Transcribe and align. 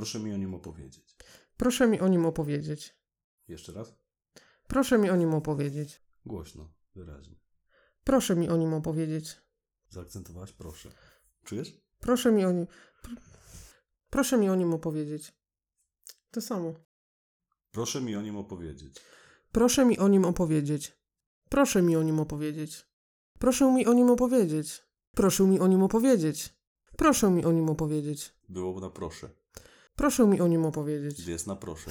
Proszę 0.00 0.18
mi 0.18 0.34
o 0.34 0.36
nim 0.36 0.54
opowiedzieć. 0.54 1.16
Proszę 1.56 1.88
mi 1.88 2.00
o 2.00 2.08
nim 2.08 2.26
opowiedzieć. 2.26 2.96
Jeszcze 3.48 3.72
raz? 3.72 3.94
Proszę 4.68 4.98
mi 4.98 5.10
o 5.10 5.16
nim 5.16 5.34
opowiedzieć. 5.34 6.02
Głośno, 6.26 6.72
wyraźnie. 6.94 7.36
Proszę 8.04 8.36
mi 8.36 8.48
o 8.48 8.56
nim 8.56 8.74
opowiedzieć. 8.74 9.36
Zaakcentowałaś? 9.88 10.52
Proszę. 10.52 10.90
Czujesz? 11.44 11.80
Proszę 11.98 12.32
mi 12.32 12.44
o 12.44 12.52
nim. 12.52 12.66
Pr 13.02 13.10
proszę 14.10 14.38
mi 14.38 14.50
o 14.50 14.54
nim 14.54 14.74
opowiedzieć. 14.74 15.32
To 16.30 16.40
samo. 16.40 16.74
Proszę 17.70 18.00
mi 18.00 18.16
o 18.16 18.22
nim 18.22 18.36
opowiedzieć. 18.36 19.00
Proszę 19.52 19.84
mi 19.84 19.98
o 19.98 20.08
nim 20.08 20.24
opowiedzieć. 20.24 20.96
Proszę 21.48 21.82
mi 21.82 21.96
o 21.96 22.02
nim 22.02 22.20
opowiedzieć. 22.20 22.86
Proszę 23.38 23.72
mi 23.72 23.86
o 23.86 23.92
nim 23.92 24.10
opowiedzieć. 24.10 24.82
Proszę 25.10 25.44
mi 25.44 25.60
o 25.60 25.66
nim 25.66 25.82
opowiedzieć. 25.82 26.54
Proszę 26.96 27.30
mi 27.30 27.44
o 27.44 27.52
nim 27.52 27.68
opowiedzieć. 27.70 28.34
Było 28.48 28.80
na 28.80 28.90
proszę. 28.90 29.39
Proszę 30.00 30.26
mi 30.26 30.40
o 30.40 30.48
nim 30.48 30.64
opowiedzieć. 30.64 31.26
Jest 31.26 31.46
na 31.46 31.56
proszę. 31.56 31.90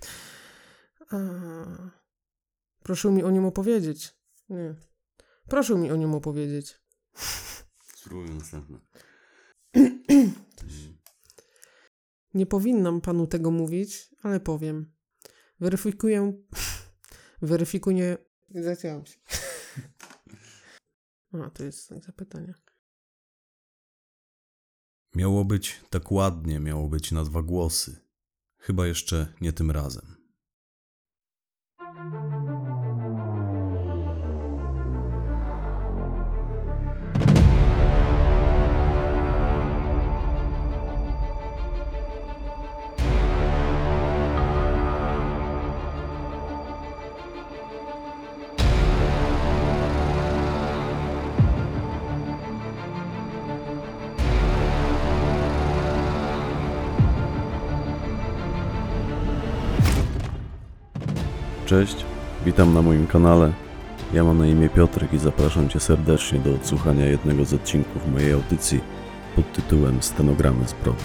A, 1.10 1.18
proszę 2.82 3.10
mi 3.10 3.22
o 3.22 3.30
nim 3.30 3.44
opowiedzieć. 3.44 4.14
Nie. 4.48 4.74
Proszę 5.48 5.74
mi 5.74 5.90
o 5.90 5.96
nim 5.96 6.14
opowiedzieć. 6.14 6.80
Spróbujmy 7.94 8.34
następne. 8.34 8.78
Nie 12.34 12.46
powinnam 12.46 13.00
panu 13.00 13.26
tego 13.26 13.50
mówić, 13.50 14.10
ale 14.22 14.40
powiem. 14.40 14.92
Weryfikuję. 15.60 16.32
Weryfikuję. 17.42 18.18
Zacięłam 18.50 19.06
się. 19.06 19.18
A, 21.32 21.50
to 21.50 21.64
jest 21.64 21.86
znak 21.86 22.04
zapytania. 22.04 22.54
Miało 25.14 25.44
być 25.44 25.80
tak 25.90 26.12
ładnie, 26.12 26.60
miało 26.60 26.88
być 26.88 27.12
na 27.12 27.24
dwa 27.24 27.42
głosy. 27.42 27.96
Chyba 28.58 28.86
jeszcze 28.86 29.32
nie 29.40 29.52
tym 29.52 29.70
razem. 29.70 30.23
Cześć, 61.74 62.04
witam 62.44 62.74
na 62.74 62.82
moim 62.82 63.06
kanale. 63.06 63.52
Ja 64.12 64.24
mam 64.24 64.38
na 64.38 64.46
imię 64.46 64.68
Piotrek 64.68 65.12
i 65.12 65.18
zapraszam 65.18 65.68
Cię 65.68 65.80
serdecznie 65.80 66.38
do 66.38 66.54
odsłuchania 66.54 67.06
jednego 67.06 67.44
z 67.44 67.54
odcinków 67.54 68.12
mojej 68.12 68.32
audycji 68.32 68.80
pod 69.36 69.52
tytułem 69.52 70.02
Stenogramy 70.02 70.68
zbrodni. 70.68 71.04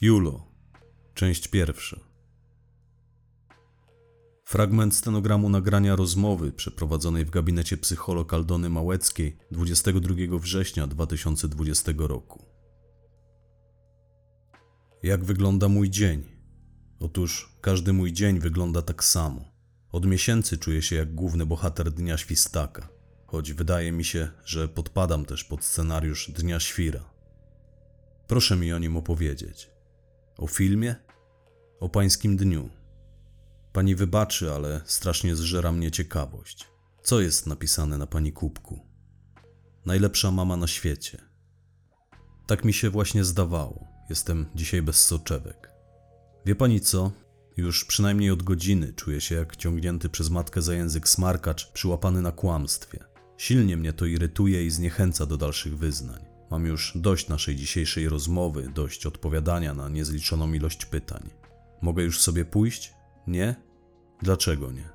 Julo, 0.00 0.46
część 1.14 1.48
pierwsza. 1.48 2.15
Fragment 4.48 4.94
stenogramu 4.94 5.48
nagrania 5.48 5.96
rozmowy 5.96 6.52
przeprowadzonej 6.52 7.24
w 7.24 7.30
gabinecie 7.30 7.76
psycholog 7.76 8.34
Aldony 8.34 8.68
Małeckiej 8.68 9.36
22 9.50 10.38
września 10.38 10.86
2020 10.86 11.92
roku. 11.98 12.44
Jak 15.02 15.24
wygląda 15.24 15.68
mój 15.68 15.90
dzień? 15.90 16.24
Otóż 17.00 17.56
każdy 17.60 17.92
mój 17.92 18.12
dzień 18.12 18.38
wygląda 18.40 18.82
tak 18.82 19.04
samo. 19.04 19.44
Od 19.92 20.06
miesięcy 20.06 20.58
czuję 20.58 20.82
się 20.82 20.96
jak 20.96 21.14
główny 21.14 21.46
bohater 21.46 21.92
Dnia 21.92 22.16
Świstaka, 22.18 22.88
choć 23.26 23.52
wydaje 23.52 23.92
mi 23.92 24.04
się, 24.04 24.28
że 24.44 24.68
podpadam 24.68 25.24
też 25.24 25.44
pod 25.44 25.64
scenariusz 25.64 26.30
Dnia 26.30 26.60
Świra. 26.60 27.04
Proszę 28.26 28.56
mi 28.56 28.72
o 28.72 28.78
nim 28.78 28.96
opowiedzieć. 28.96 29.70
O 30.38 30.46
filmie? 30.46 30.96
O 31.80 31.88
pańskim 31.88 32.36
dniu. 32.36 32.85
Pani 33.76 33.94
wybaczy, 33.94 34.52
ale 34.52 34.80
strasznie 34.84 35.36
zżera 35.36 35.72
mnie 35.72 35.90
ciekawość. 35.90 36.68
Co 37.02 37.20
jest 37.20 37.46
napisane 37.46 37.98
na 37.98 38.06
pani 38.06 38.32
kubku? 38.32 38.80
Najlepsza 39.86 40.30
mama 40.30 40.56
na 40.56 40.66
świecie. 40.66 41.18
Tak 42.46 42.64
mi 42.64 42.72
się 42.72 42.90
właśnie 42.90 43.24
zdawało. 43.24 43.86
Jestem 44.10 44.46
dzisiaj 44.54 44.82
bez 44.82 45.04
soczewek. 45.04 45.70
Wie 46.46 46.54
pani 46.54 46.80
co? 46.80 47.12
Już 47.56 47.84
przynajmniej 47.84 48.30
od 48.30 48.42
godziny 48.42 48.92
czuję 48.92 49.20
się 49.20 49.34
jak 49.34 49.56
ciągnięty 49.56 50.08
przez 50.08 50.30
matkę 50.30 50.62
za 50.62 50.74
język 50.74 51.08
smarkacz 51.08 51.72
przyłapany 51.72 52.22
na 52.22 52.32
kłamstwie. 52.32 53.04
Silnie 53.36 53.76
mnie 53.76 53.92
to 53.92 54.06
irytuje 54.06 54.66
i 54.66 54.70
zniechęca 54.70 55.26
do 55.26 55.36
dalszych 55.36 55.78
wyznań. 55.78 56.24
Mam 56.50 56.66
już 56.66 56.92
dość 56.94 57.28
naszej 57.28 57.56
dzisiejszej 57.56 58.08
rozmowy, 58.08 58.70
dość 58.74 59.06
odpowiadania 59.06 59.74
na 59.74 59.88
niezliczoną 59.88 60.52
ilość 60.52 60.86
pytań. 60.86 61.30
Mogę 61.82 62.02
już 62.02 62.20
sobie 62.20 62.44
pójść? 62.44 62.94
Nie? 63.26 63.65
Dlaczego 64.22 64.72
nie? 64.72 64.88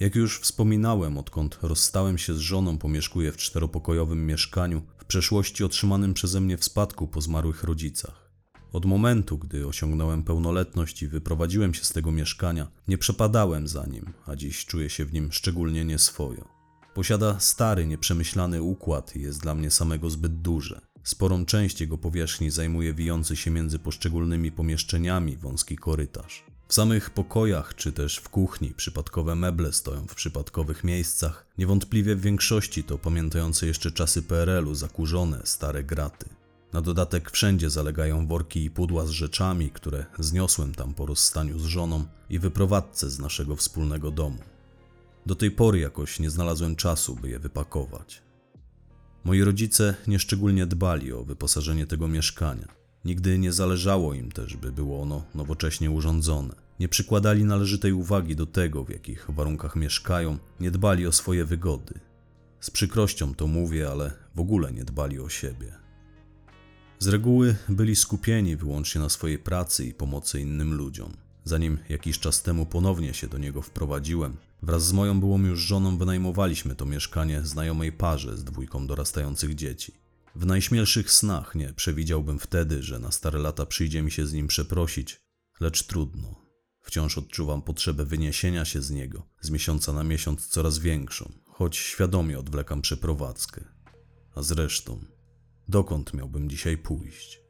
Jak 0.00 0.14
już 0.14 0.40
wspominałem, 0.40 1.18
odkąd 1.18 1.58
rozstałem 1.62 2.18
się 2.18 2.34
z 2.34 2.38
żoną, 2.38 2.78
pomieszkuję 2.78 3.32
w 3.32 3.36
czteropokojowym 3.36 4.26
mieszkaniu, 4.26 4.82
w 4.98 5.04
przeszłości 5.04 5.64
otrzymanym 5.64 6.14
przeze 6.14 6.40
mnie 6.40 6.56
w 6.56 6.64
spadku 6.64 7.08
po 7.08 7.20
zmarłych 7.20 7.64
rodzicach. 7.64 8.28
Od 8.72 8.84
momentu, 8.84 9.38
gdy 9.38 9.66
osiągnąłem 9.66 10.22
pełnoletność 10.22 11.02
i 11.02 11.08
wyprowadziłem 11.08 11.74
się 11.74 11.84
z 11.84 11.92
tego 11.92 12.12
mieszkania, 12.12 12.68
nie 12.88 12.98
przepadałem 12.98 13.68
za 13.68 13.86
nim, 13.86 14.12
a 14.26 14.36
dziś 14.36 14.66
czuję 14.66 14.90
się 14.90 15.04
w 15.04 15.12
nim 15.12 15.32
szczególnie 15.32 15.84
nieswojo. 15.84 16.48
Posiada 16.94 17.40
stary, 17.40 17.86
nieprzemyślany 17.86 18.62
układ 18.62 19.16
i 19.16 19.22
jest 19.22 19.42
dla 19.42 19.54
mnie 19.54 19.70
samego 19.70 20.10
zbyt 20.10 20.40
duże. 20.40 20.80
Sporą 21.02 21.46
część 21.46 21.80
jego 21.80 21.98
powierzchni 21.98 22.50
zajmuje 22.50 22.94
wijący 22.94 23.36
się 23.36 23.50
między 23.50 23.78
poszczególnymi 23.78 24.52
pomieszczeniami 24.52 25.36
wąski 25.36 25.76
korytarz. 25.76 26.47
W 26.68 26.74
samych 26.74 27.10
pokojach 27.10 27.74
czy 27.74 27.92
też 27.92 28.16
w 28.16 28.28
kuchni 28.28 28.70
przypadkowe 28.70 29.34
meble 29.34 29.72
stoją 29.72 30.06
w 30.06 30.14
przypadkowych 30.14 30.84
miejscach. 30.84 31.46
Niewątpliwie 31.58 32.16
w 32.16 32.20
większości 32.20 32.84
to 32.84 32.98
pamiętające 32.98 33.66
jeszcze 33.66 33.92
czasy 33.92 34.22
PRL-u 34.22 34.74
zakurzone 34.74 35.40
stare 35.44 35.84
graty. 35.84 36.28
Na 36.72 36.80
dodatek 36.80 37.30
wszędzie 37.30 37.70
zalegają 37.70 38.26
worki 38.26 38.64
i 38.64 38.70
pudła 38.70 39.06
z 39.06 39.10
rzeczami, 39.10 39.70
które 39.70 40.06
zniosłem 40.18 40.74
tam 40.74 40.94
po 40.94 41.06
rozstaniu 41.06 41.58
z 41.58 41.64
żoną 41.64 42.04
i 42.30 42.38
wyprowadzce 42.38 43.10
z 43.10 43.18
naszego 43.18 43.56
wspólnego 43.56 44.10
domu. 44.10 44.38
Do 45.26 45.34
tej 45.34 45.50
pory 45.50 45.78
jakoś 45.78 46.20
nie 46.20 46.30
znalazłem 46.30 46.76
czasu, 46.76 47.14
by 47.14 47.28
je 47.28 47.38
wypakować. 47.38 48.22
Moi 49.24 49.42
rodzice 49.42 49.94
nieszczególnie 50.06 50.66
dbali 50.66 51.12
o 51.12 51.24
wyposażenie 51.24 51.86
tego 51.86 52.08
mieszkania. 52.08 52.77
Nigdy 53.04 53.38
nie 53.38 53.52
zależało 53.52 54.14
im 54.14 54.32
też, 54.32 54.56
by 54.56 54.72
było 54.72 55.02
ono 55.02 55.24
nowocześnie 55.34 55.90
urządzone. 55.90 56.54
Nie 56.80 56.88
przykładali 56.88 57.44
należytej 57.44 57.92
uwagi 57.92 58.36
do 58.36 58.46
tego, 58.46 58.84
w 58.84 58.90
jakich 58.90 59.26
warunkach 59.28 59.76
mieszkają, 59.76 60.38
nie 60.60 60.70
dbali 60.70 61.06
o 61.06 61.12
swoje 61.12 61.44
wygody. 61.44 61.94
Z 62.60 62.70
przykrością 62.70 63.34
to 63.34 63.46
mówię, 63.46 63.90
ale 63.90 64.12
w 64.34 64.40
ogóle 64.40 64.72
nie 64.72 64.84
dbali 64.84 65.20
o 65.20 65.28
siebie. 65.28 65.74
Z 66.98 67.06
reguły 67.06 67.56
byli 67.68 67.96
skupieni 67.96 68.56
wyłącznie 68.56 69.00
na 69.00 69.08
swojej 69.08 69.38
pracy 69.38 69.86
i 69.86 69.94
pomocy 69.94 70.40
innym 70.40 70.74
ludziom. 70.74 71.12
Zanim 71.44 71.78
jakiś 71.88 72.18
czas 72.18 72.42
temu 72.42 72.66
ponownie 72.66 73.14
się 73.14 73.26
do 73.26 73.38
niego 73.38 73.62
wprowadziłem, 73.62 74.36
wraz 74.62 74.86
z 74.86 74.92
moją 74.92 75.20
byłą 75.20 75.42
już 75.42 75.60
żoną 75.60 75.98
wynajmowaliśmy 75.98 76.74
to 76.74 76.86
mieszkanie 76.86 77.40
znajomej 77.44 77.92
parze 77.92 78.36
z 78.36 78.44
dwójką 78.44 78.86
dorastających 78.86 79.54
dzieci. 79.54 80.07
W 80.38 80.46
najśmielszych 80.46 81.10
snach 81.12 81.54
nie 81.54 81.72
przewidziałbym 81.72 82.38
wtedy, 82.38 82.82
że 82.82 82.98
na 82.98 83.12
stare 83.12 83.38
lata 83.38 83.66
przyjdzie 83.66 84.02
mi 84.02 84.10
się 84.10 84.26
z 84.26 84.32
nim 84.32 84.48
przeprosić, 84.48 85.20
lecz 85.60 85.82
trudno. 85.82 86.42
Wciąż 86.80 87.18
odczuwam 87.18 87.62
potrzebę 87.62 88.04
wyniesienia 88.04 88.64
się 88.64 88.82
z 88.82 88.90
niego, 88.90 89.28
z 89.40 89.50
miesiąca 89.50 89.92
na 89.92 90.04
miesiąc 90.04 90.46
coraz 90.46 90.78
większą, 90.78 91.32
choć 91.44 91.76
świadomie 91.76 92.38
odwlekam 92.38 92.82
przeprowadzkę. 92.82 93.64
A 94.34 94.42
zresztą, 94.42 95.04
dokąd 95.68 96.14
miałbym 96.14 96.50
dzisiaj 96.50 96.78
pójść? 96.78 97.40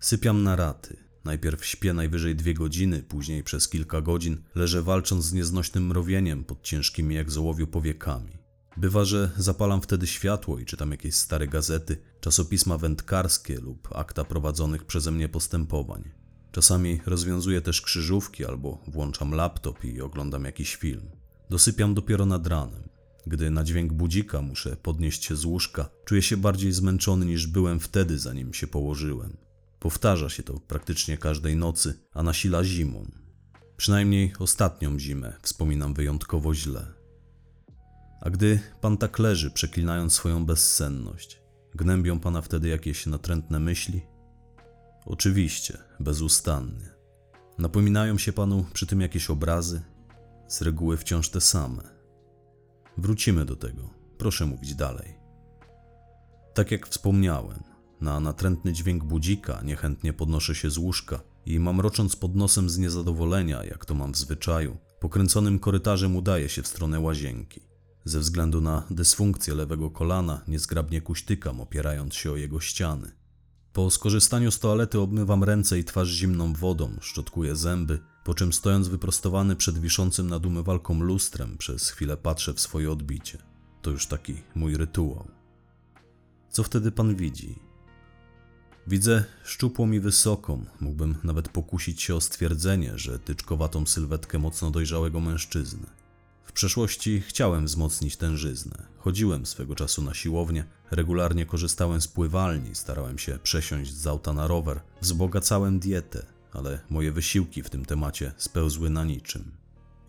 Sypiam 0.00 0.42
na 0.42 0.56
raty. 0.56 0.96
Najpierw 1.24 1.66
śpię 1.66 1.92
najwyżej 1.92 2.36
dwie 2.36 2.54
godziny, 2.54 3.02
później 3.02 3.42
przez 3.42 3.68
kilka 3.68 4.00
godzin 4.00 4.42
leżę 4.54 4.82
walcząc 4.82 5.24
z 5.24 5.32
nieznośnym 5.32 5.86
mrowieniem 5.86 6.44
pod 6.44 6.62
ciężkimi 6.62 7.14
jak 7.14 7.30
zołowiu 7.30 7.66
powiekami. 7.66 8.43
Bywa, 8.76 9.04
że 9.04 9.30
zapalam 9.36 9.82
wtedy 9.82 10.06
światło 10.06 10.58
i 10.58 10.64
czytam 10.64 10.90
jakieś 10.90 11.14
stare 11.14 11.48
gazety, 11.48 11.96
czasopisma 12.20 12.78
wędkarskie 12.78 13.60
lub 13.60 13.88
akta 13.96 14.24
prowadzonych 14.24 14.84
przeze 14.84 15.10
mnie 15.10 15.28
postępowań. 15.28 16.10
Czasami 16.52 17.00
rozwiązuję 17.06 17.60
też 17.60 17.82
krzyżówki 17.82 18.44
albo 18.44 18.82
włączam 18.86 19.34
laptop 19.34 19.84
i 19.84 20.00
oglądam 20.00 20.44
jakiś 20.44 20.76
film. 20.76 21.10
Dosypiam 21.50 21.94
dopiero 21.94 22.26
nad 22.26 22.46
ranem. 22.46 22.88
Gdy 23.26 23.50
na 23.50 23.64
dźwięk 23.64 23.92
budzika 23.92 24.42
muszę 24.42 24.76
podnieść 24.76 25.24
się 25.24 25.36
z 25.36 25.44
łóżka, 25.44 25.88
czuję 26.04 26.22
się 26.22 26.36
bardziej 26.36 26.72
zmęczony 26.72 27.26
niż 27.26 27.46
byłem 27.46 27.80
wtedy, 27.80 28.18
zanim 28.18 28.54
się 28.54 28.66
położyłem. 28.66 29.36
Powtarza 29.78 30.28
się 30.28 30.42
to 30.42 30.60
praktycznie 30.60 31.18
każdej 31.18 31.56
nocy, 31.56 31.94
a 32.12 32.22
nasila 32.22 32.64
zimą. 32.64 33.10
Przynajmniej 33.76 34.32
ostatnią 34.38 34.98
zimę 34.98 35.32
wspominam 35.42 35.94
wyjątkowo 35.94 36.54
źle. 36.54 36.93
A 38.24 38.30
gdy 38.30 38.60
pan 38.80 38.96
tak 38.96 39.18
leży, 39.18 39.50
przeklinając 39.50 40.12
swoją 40.12 40.46
bezsenność, 40.46 41.42
gnębią 41.74 42.20
pana 42.20 42.42
wtedy 42.42 42.68
jakieś 42.68 43.06
natrętne 43.06 43.60
myśli? 43.60 44.02
Oczywiście, 45.06 45.78
bezustannie. 46.00 46.94
Napominają 47.58 48.18
się 48.18 48.32
panu 48.32 48.64
przy 48.72 48.86
tym 48.86 49.00
jakieś 49.00 49.30
obrazy? 49.30 49.82
Z 50.48 50.62
reguły 50.62 50.96
wciąż 50.96 51.28
te 51.28 51.40
same. 51.40 51.82
Wrócimy 52.98 53.44
do 53.44 53.56
tego. 53.56 53.90
Proszę 54.18 54.46
mówić 54.46 54.74
dalej. 54.74 55.14
Tak 56.54 56.70
jak 56.70 56.88
wspomniałem, 56.88 57.62
na 58.00 58.20
natrętny 58.20 58.72
dźwięk 58.72 59.04
budzika 59.04 59.60
niechętnie 59.64 60.12
podnoszę 60.12 60.54
się 60.54 60.70
z 60.70 60.78
łóżka 60.78 61.20
i 61.46 61.60
mamrocząc 61.60 62.16
pod 62.16 62.34
nosem 62.34 62.70
z 62.70 62.78
niezadowolenia, 62.78 63.64
jak 63.64 63.84
to 63.84 63.94
mam 63.94 64.12
w 64.12 64.16
zwyczaju, 64.16 64.76
pokręconym 65.00 65.58
korytarzem 65.58 66.16
udaję 66.16 66.48
się 66.48 66.62
w 66.62 66.66
stronę 66.66 67.00
łazienki. 67.00 67.73
Ze 68.04 68.20
względu 68.20 68.60
na 68.60 68.82
dysfunkcję 68.90 69.54
lewego 69.54 69.90
kolana 69.90 70.40
niezgrabnie 70.48 71.00
kuśtykam, 71.00 71.60
opierając 71.60 72.14
się 72.14 72.32
o 72.32 72.36
jego 72.36 72.60
ściany. 72.60 73.12
Po 73.72 73.90
skorzystaniu 73.90 74.50
z 74.50 74.58
toalety 74.58 75.00
obmywam 75.00 75.44
ręce 75.44 75.78
i 75.78 75.84
twarz 75.84 76.08
zimną 76.08 76.52
wodą, 76.52 76.96
szczotkuję 77.00 77.56
zęby, 77.56 77.98
po 78.24 78.34
czym 78.34 78.52
stojąc 78.52 78.88
wyprostowany 78.88 79.56
przed 79.56 79.78
wiszącym 79.78 80.28
nad 80.28 80.46
umywalką 80.46 81.00
lustrem, 81.00 81.58
przez 81.58 81.90
chwilę 81.90 82.16
patrzę 82.16 82.54
w 82.54 82.60
swoje 82.60 82.90
odbicie. 82.90 83.38
To 83.82 83.90
już 83.90 84.06
taki 84.06 84.42
mój 84.54 84.76
rytuał. 84.76 85.28
Co 86.50 86.62
wtedy 86.62 86.92
pan 86.92 87.16
widzi? 87.16 87.58
Widzę 88.86 89.24
szczupłą 89.44 89.92
i 89.92 90.00
wysoką, 90.00 90.64
mógłbym 90.80 91.16
nawet 91.24 91.48
pokusić 91.48 92.02
się 92.02 92.14
o 92.14 92.20
stwierdzenie, 92.20 92.92
że 92.96 93.18
tyczkowatą 93.18 93.86
sylwetkę 93.86 94.38
mocno 94.38 94.70
dojrzałego 94.70 95.20
mężczyzny. 95.20 95.86
Przeszłości 96.54 97.20
chciałem 97.20 97.66
wzmocnić 97.66 98.16
tężyznę. 98.16 98.86
Chodziłem 98.98 99.46
swego 99.46 99.74
czasu 99.74 100.02
na 100.02 100.14
siłownię, 100.14 100.64
regularnie 100.90 101.46
korzystałem 101.46 102.00
z 102.00 102.08
pływalni, 102.08 102.74
starałem 102.74 103.18
się 103.18 103.38
przesiąść 103.42 103.94
z 103.94 104.06
auta 104.06 104.32
na 104.32 104.46
rower, 104.46 104.80
wzbogacałem 105.00 105.78
dietę, 105.78 106.26
ale 106.52 106.80
moje 106.90 107.12
wysiłki 107.12 107.62
w 107.62 107.70
tym 107.70 107.84
temacie 107.84 108.32
spełzły 108.36 108.90
na 108.90 109.04
niczym. 109.04 109.52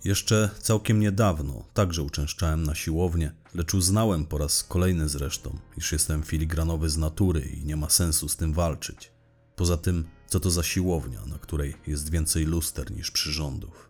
Jeszcze 0.03 0.49
całkiem 0.61 0.99
niedawno 0.99 1.65
także 1.73 2.01
uczęszczałem 2.03 2.63
na 2.63 2.75
siłownię, 2.75 3.31
lecz 3.53 3.73
uznałem 3.73 4.25
po 4.25 4.37
raz 4.37 4.63
kolejny 4.63 5.09
zresztą, 5.09 5.59
iż 5.77 5.91
jestem 5.91 6.23
filigranowy 6.23 6.89
z 6.89 6.97
natury 6.97 7.41
i 7.41 7.65
nie 7.65 7.75
ma 7.75 7.89
sensu 7.89 8.29
z 8.29 8.35
tym 8.35 8.53
walczyć. 8.53 9.11
Poza 9.55 9.77
tym, 9.77 10.05
co 10.27 10.39
to 10.39 10.51
za 10.51 10.63
siłownia, 10.63 11.25
na 11.25 11.37
której 11.37 11.73
jest 11.87 12.11
więcej 12.11 12.45
luster 12.45 12.91
niż 12.91 13.11
przyrządów? 13.11 13.84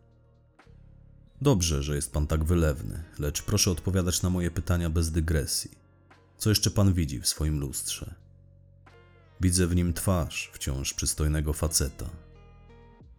Dobrze, 1.41 1.83
że 1.83 1.95
jest 1.95 2.11
pan 2.11 2.27
tak 2.27 2.43
wylewny, 2.43 3.03
lecz 3.19 3.41
proszę 3.41 3.71
odpowiadać 3.71 4.21
na 4.21 4.29
moje 4.29 4.51
pytania 4.51 4.89
bez 4.89 5.11
dygresji. 5.11 5.71
Co 6.37 6.49
jeszcze 6.49 6.71
pan 6.71 6.93
widzi 6.93 7.19
w 7.19 7.27
swoim 7.27 7.59
lustrze? 7.59 8.15
Widzę 9.41 9.67
w 9.67 9.75
nim 9.75 9.93
twarz 9.93 10.51
wciąż 10.53 10.93
przystojnego 10.93 11.53
faceta. 11.53 12.09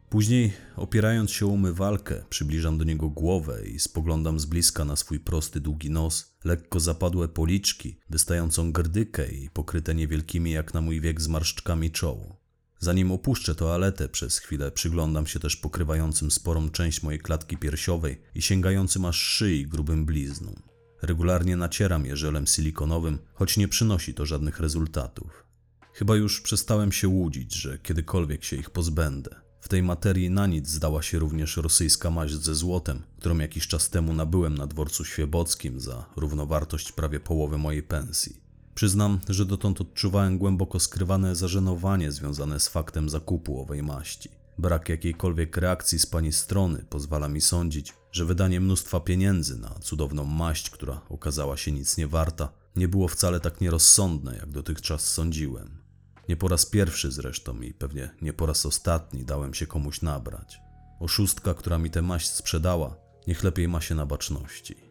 Później, 0.09 0.53
opierając 0.77 1.31
się 1.31 1.47
o 1.47 1.49
umywalkę, 1.49 2.25
przybliżam 2.31 2.79
do 2.79 2.85
niego 2.85 3.09
głowę 3.09 3.67
i 3.67 3.79
spoglądam 3.79 4.41
z 4.41 4.45
bliska 4.45 4.85
na 4.85 4.97
swój 4.97 5.21
prosty, 5.21 5.61
długi 5.61 5.91
nos, 5.91 6.37
lekko 6.45 6.81
zapadłe 6.81 7.29
policzki, 7.29 7.99
wystającą 8.11 8.73
grdykę 8.73 9.29
i 9.29 9.51
pokryte 9.51 9.95
niewielkimi 9.95 10.51
jak 10.51 10.75
na 10.75 10.81
mój 10.81 11.01
wiek 11.01 11.21
zmarszczkami 11.21 11.91
czoło. 11.91 12.46
Zanim 12.79 13.13
opuszczę 13.13 13.55
toaletę, 13.55 14.09
przez 14.09 14.39
chwilę 14.39 14.71
przyglądam 14.71 15.27
się 15.27 15.41
też 15.41 15.57
pokrywającym 15.57 16.31
sporą 16.31 16.71
część 16.71 17.03
mojej 17.03 17.21
klatki 17.21 17.57
piersiowej 17.57 18.21
i 18.35 18.43
sięgającym 18.43 19.05
aż 19.05 19.17
szyi 19.17 19.67
grubym 19.67 20.07
bliznom. 20.07 20.63
Regularnie 21.03 21.57
nacieram 21.57 22.07
je 22.07 22.17
żelem 22.17 22.47
silikonowym, 22.47 23.19
choć 23.35 23.57
nie 23.57 23.69
przynosi 23.69 24.15
to 24.15 24.27
żadnych 24.27 24.61
rezultatów. 24.61 25.45
Chyba 25.93 26.17
już 26.17 26.41
przestałem 26.41 26.93
się 26.93 27.09
łudzić, 27.09 27.55
że 27.55 27.79
kiedykolwiek 27.79 28.45
się 28.45 28.57
ich 28.57 28.71
pozbędę. 28.71 29.35
W 29.61 29.69
tej 29.69 29.83
materii 29.83 30.31
na 30.31 30.47
nic 30.47 30.69
zdała 30.69 31.03
się 31.03 31.19
również 31.19 31.57
rosyjska 31.57 32.11
maź 32.11 32.35
ze 32.35 32.55
złotem, 32.55 33.03
którą 33.19 33.39
jakiś 33.39 33.69
czas 33.69 33.91
temu 33.91 34.13
nabyłem 34.13 34.59
na 34.59 34.67
dworcu 34.67 35.05
świebockim 35.05 35.81
za 35.81 36.07
równowartość 36.17 36.93
prawie 36.93 37.21
połowy 37.21 37.59
mojej 37.59 37.83
pensji. 37.83 38.46
Przyznam, 38.77 39.21
że 39.29 39.47
dotąd 39.47 39.81
odczuwałem 39.81 40.39
głęboko 40.39 40.81
skrywane 40.81 41.37
zażenowanie 41.37 42.13
związane 42.13 42.61
z 42.61 42.69
faktem 42.69 43.09
zakupu 43.09 43.61
owej 43.61 43.83
maści. 43.83 44.31
Brak 44.59 44.89
jakiejkolwiek 44.89 45.57
reakcji 45.57 45.99
z 45.99 46.07
pani 46.07 46.33
strony 46.33 46.85
pozwala 46.91 47.29
mi 47.29 47.41
sądzić, 47.41 47.95
że 48.13 48.25
wydanie 48.25 48.61
mnóstwa 48.61 49.01
pieniędzy 49.01 49.59
na 49.59 49.69
cudowną 49.69 50.25
maść, 50.25 50.71
która 50.71 51.01
okazała 51.09 51.57
się 51.57 51.73
nic 51.73 51.97
nie 51.97 52.09
warta, 52.09 52.49
nie 52.77 52.89
było 52.89 53.09
wcale 53.09 53.41
tak 53.41 53.61
nierozsądne, 53.61 54.37
jak 54.37 54.51
dotychczas 54.51 55.05
sądziłem. 55.05 55.83
Nie 56.29 56.37
po 56.37 56.49
raz 56.49 56.67
pierwszy 56.67 57.13
zresztą 57.13 57.61
i 57.61 57.75
pewnie 57.75 58.11
nie 58.23 58.33
po 58.33 58.47
raz 58.47 58.67
ostatni 58.67 59.25
dałem 59.25 59.55
się 59.55 59.67
komuś 59.67 60.03
nabrać. 60.03 60.59
Oszustka, 61.01 61.55
która 61.55 61.79
mi 61.79 61.91
tę 61.91 62.03
maść 62.03 62.31
sprzedała, 62.31 62.97
niech 63.27 63.45
lepiej 63.45 63.69
ma 63.69 63.81
się 63.81 63.95
na 63.95 64.07
baczności. 64.07 64.86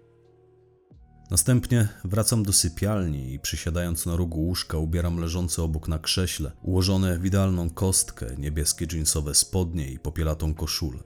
Następnie 1.29 1.87
wracam 2.03 2.43
do 2.43 2.53
sypialni 2.53 3.33
i 3.33 3.39
przysiadając 3.39 4.05
na 4.05 4.15
rogu 4.15 4.39
łóżka 4.39 4.77
ubieram 4.77 5.17
leżące 5.17 5.63
obok 5.63 5.87
na 5.87 5.99
krześle, 5.99 6.51
ułożone 6.61 7.19
w 7.19 7.25
idealną 7.25 7.69
kostkę, 7.69 8.35
niebieskie 8.37 8.87
jeansowe 8.91 9.35
spodnie 9.35 9.91
i 9.91 9.99
popielatą 9.99 10.53
koszulę. 10.53 11.03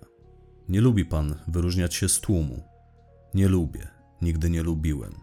Nie 0.69 0.81
lubi 0.81 1.06
pan 1.06 1.36
wyróżniać 1.48 1.95
się 1.95 2.10
z 2.10 2.19
tłumu. 2.19 2.63
Nie 3.33 3.48
lubię, 3.48 3.88
nigdy 4.21 4.50
nie 4.50 4.63
lubiłem. 4.63 5.13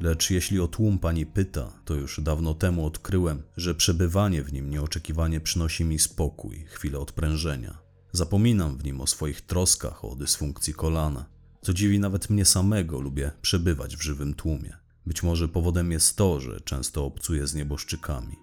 Lecz 0.00 0.30
jeśli 0.30 0.60
o 0.60 0.68
tłum 0.68 0.98
pani 0.98 1.26
pyta, 1.26 1.72
to 1.84 1.94
już 1.94 2.20
dawno 2.20 2.54
temu 2.54 2.86
odkryłem, 2.86 3.42
że 3.56 3.74
przebywanie 3.74 4.42
w 4.42 4.52
nim 4.52 4.70
nieoczekiwanie 4.70 5.40
przynosi 5.40 5.84
mi 5.84 5.98
spokój, 5.98 6.64
chwilę 6.68 6.98
odprężenia. 6.98 7.78
Zapominam 8.12 8.78
w 8.78 8.84
nim 8.84 9.00
o 9.00 9.06
swoich 9.06 9.40
troskach, 9.40 10.04
o 10.04 10.16
dysfunkcji 10.16 10.74
kolana. 10.74 11.37
Co 11.62 11.74
dziwi 11.74 11.98
nawet 11.98 12.30
mnie 12.30 12.44
samego, 12.44 13.00
lubię 13.00 13.30
przebywać 13.42 13.96
w 13.96 14.02
żywym 14.02 14.34
tłumie. 14.34 14.76
Być 15.06 15.22
może 15.22 15.48
powodem 15.48 15.92
jest 15.92 16.16
to, 16.16 16.40
że 16.40 16.60
często 16.60 17.04
obcuję 17.04 17.46
z 17.46 17.54
nieboszczykami. 17.54 18.36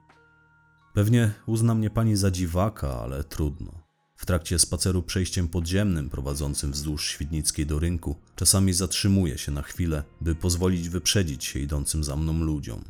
Pewnie 0.94 1.32
uzna 1.46 1.76
mnie 1.76 1.90
pani 1.90 2.16
za 2.16 2.32
dziwaka, 2.32 3.02
ale 3.02 3.24
trudno. 3.24 3.86
W 4.16 4.26
trakcie 4.26 4.60
spaceru 4.60 5.04
przejściem 5.04 5.48
podziemnym 5.48 6.10
prowadzącym 6.10 6.72
wzdłuż 6.72 7.08
Świdnickiej 7.08 7.66
do 7.66 7.80
rynku 7.80 8.16
czasami 8.36 8.74
zatrzymuję 8.74 9.38
się 9.38 9.52
na 9.52 9.62
chwilę, 9.62 10.04
by 10.22 10.36
pozwolić 10.36 10.90
wyprzedzić 10.90 11.44
się 11.46 11.60
idącym 11.60 12.04
za 12.04 12.16
mną 12.16 12.40
ludziom. 12.44 12.84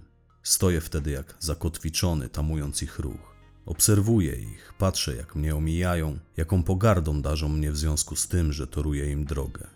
Stoję 0.44 0.82
wtedy 0.82 1.12
jak 1.12 1.36
zakotwiczony, 1.40 2.30
tamując 2.30 2.84
ich 2.84 3.00
ruch. 3.00 3.36
Obserwuję 3.66 4.36
ich, 4.36 4.74
patrzę 4.78 5.16
jak 5.16 5.36
mnie 5.36 5.56
omijają, 5.56 6.20
jaką 6.38 6.64
pogardą 6.64 7.22
darzą 7.22 7.50
mnie 7.50 7.72
w 7.72 7.78
związku 7.78 8.16
z 8.16 8.28
tym, 8.28 8.54
że 8.54 8.68
toruję 8.68 9.12
im 9.12 9.26
drogę. 9.26 9.75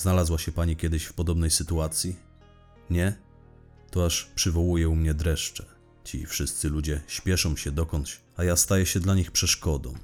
Znalazła 0.00 0.38
się 0.38 0.52
pani 0.52 0.76
kiedyś 0.76 1.04
w 1.04 1.12
podobnej 1.12 1.50
sytuacji? 1.50 2.16
Nie? 2.90 3.16
To 3.90 4.06
aż 4.06 4.30
przywołuje 4.34 4.88
u 4.88 4.96
mnie 4.96 5.14
dreszcze. 5.14 5.64
Ci 6.04 6.26
wszyscy 6.26 6.68
ludzie 6.68 7.00
śpieszą 7.06 7.56
się 7.56 7.70
dokądś, 7.70 8.20
a 8.36 8.44
ja 8.44 8.56
staję 8.56 8.86
się 8.86 9.00
dla 9.00 9.14
nich 9.14 9.30
przeszkodą. 9.30 9.94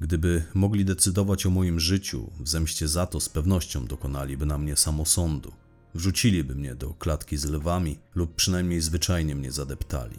Gdyby 0.00 0.44
mogli 0.54 0.84
decydować 0.84 1.46
o 1.46 1.50
moim 1.50 1.80
życiu, 1.80 2.30
w 2.40 2.48
zemście 2.48 2.88
za 2.88 3.06
to 3.06 3.20
z 3.20 3.28
pewnością 3.28 3.86
dokonaliby 3.86 4.46
na 4.46 4.58
mnie 4.58 4.76
samosądu. 4.76 5.52
Wrzuciliby 5.94 6.54
mnie 6.54 6.74
do 6.74 6.94
klatki 6.94 7.36
z 7.36 7.44
lwami 7.44 7.98
lub 8.14 8.34
przynajmniej 8.34 8.80
zwyczajnie 8.80 9.36
mnie 9.36 9.52
zadeptali. 9.52 10.18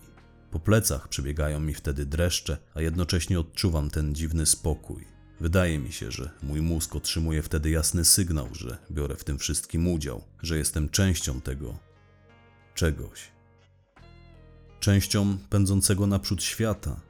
Po 0.51 0.59
plecach 0.59 1.07
przebiegają 1.07 1.59
mi 1.59 1.73
wtedy 1.73 2.05
dreszcze, 2.05 2.57
a 2.73 2.81
jednocześnie 2.81 3.39
odczuwam 3.39 3.89
ten 3.89 4.15
dziwny 4.15 4.45
spokój. 4.45 5.18
Wydaje 5.41 5.79
mi 5.79 5.91
się, 5.91 6.11
że 6.11 6.31
mój 6.43 6.61
mózg 6.61 6.95
otrzymuje 6.95 7.41
wtedy 7.41 7.69
jasny 7.69 8.05
sygnał, 8.05 8.47
że 8.51 8.77
biorę 8.91 9.15
w 9.15 9.23
tym 9.23 9.39
wszystkim 9.39 9.87
udział, 9.87 10.23
że 10.41 10.57
jestem 10.57 10.89
częścią 10.89 11.41
tego 11.41 11.79
czegoś. 12.75 13.31
Częścią 14.79 15.37
pędzącego 15.49 16.07
naprzód 16.07 16.43
świata. 16.43 17.01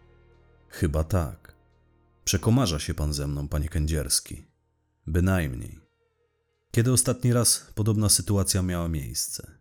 Chyba 0.67 1.03
tak. 1.03 1.55
Przekomarza 2.24 2.79
się 2.79 2.93
pan 2.93 3.13
ze 3.13 3.27
mną, 3.27 3.48
panie 3.48 3.69
Kędzierski. 3.69 4.45
Bynajmniej. 5.07 5.79
Kiedy 6.71 6.91
ostatni 6.91 7.33
raz 7.33 7.71
podobna 7.75 8.09
sytuacja 8.09 8.62
miała 8.62 8.88
miejsce? 8.88 9.51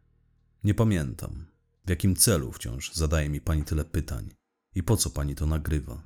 Nie 0.65 0.75
pamiętam. 0.75 1.47
W 1.87 1.91
jakim 1.91 2.17
celu 2.17 2.53
wciąż 2.53 2.95
zadaje 2.95 3.29
mi 3.29 3.41
pani 3.41 3.65
tyle 3.65 3.85
pytań? 3.85 4.31
I 4.75 4.83
po 4.83 4.97
co 4.97 5.11
pani 5.11 5.35
to 5.35 5.47
nagrywa? 5.47 6.03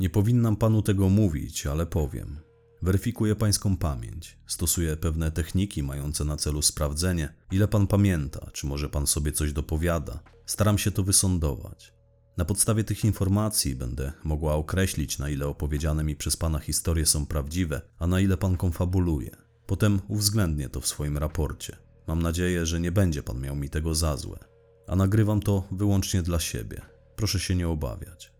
Nie 0.00 0.10
powinnam 0.10 0.56
panu 0.56 0.82
tego 0.82 1.08
mówić, 1.08 1.66
ale 1.66 1.86
powiem. 1.86 2.40
Weryfikuję 2.82 3.36
pańską 3.36 3.76
pamięć. 3.76 4.38
Stosuję 4.46 4.96
pewne 4.96 5.30
techniki 5.30 5.82
mające 5.82 6.24
na 6.24 6.36
celu 6.36 6.62
sprawdzenie, 6.62 7.34
ile 7.52 7.68
pan 7.68 7.86
pamięta, 7.86 8.50
czy 8.52 8.66
może 8.66 8.88
pan 8.88 9.06
sobie 9.06 9.32
coś 9.32 9.52
dopowiada. 9.52 10.20
Staram 10.46 10.78
się 10.78 10.90
to 10.90 11.02
wysądować. 11.02 11.94
Na 12.36 12.44
podstawie 12.44 12.84
tych 12.84 13.04
informacji 13.04 13.74
będę 13.74 14.12
mogła 14.24 14.54
określić, 14.54 15.18
na 15.18 15.28
ile 15.28 15.46
opowiedziane 15.46 16.04
mi 16.04 16.16
przez 16.16 16.36
pana 16.36 16.58
historie 16.58 17.06
są 17.06 17.26
prawdziwe, 17.26 17.80
a 17.98 18.06
na 18.06 18.20
ile 18.20 18.36
pan 18.36 18.56
konfabuluje. 18.56 19.30
Potem 19.66 20.00
uwzględnię 20.08 20.68
to 20.68 20.80
w 20.80 20.86
swoim 20.86 21.18
raporcie. 21.18 21.76
Mam 22.06 22.22
nadzieję, 22.22 22.66
że 22.66 22.80
nie 22.80 22.92
będzie 22.92 23.22
pan 23.22 23.40
miał 23.40 23.56
mi 23.56 23.70
tego 23.70 23.94
za 23.94 24.16
złe. 24.16 24.38
A 24.86 24.96
nagrywam 24.96 25.40
to 25.40 25.68
wyłącznie 25.72 26.22
dla 26.22 26.40
siebie. 26.40 26.80
Proszę 27.16 27.40
się 27.40 27.54
nie 27.54 27.68
obawiać. 27.68 28.33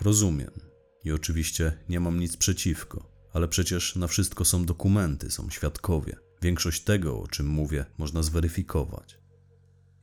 Rozumiem. 0.00 0.50
I 1.04 1.12
oczywiście 1.12 1.72
nie 1.88 2.00
mam 2.00 2.20
nic 2.20 2.36
przeciwko, 2.36 3.08
ale 3.32 3.48
przecież 3.48 3.96
na 3.96 4.06
wszystko 4.06 4.44
są 4.44 4.64
dokumenty, 4.64 5.30
są 5.30 5.50
świadkowie. 5.50 6.16
Większość 6.42 6.84
tego, 6.84 7.20
o 7.20 7.28
czym 7.28 7.46
mówię, 7.46 7.84
można 7.98 8.22
zweryfikować. 8.22 9.18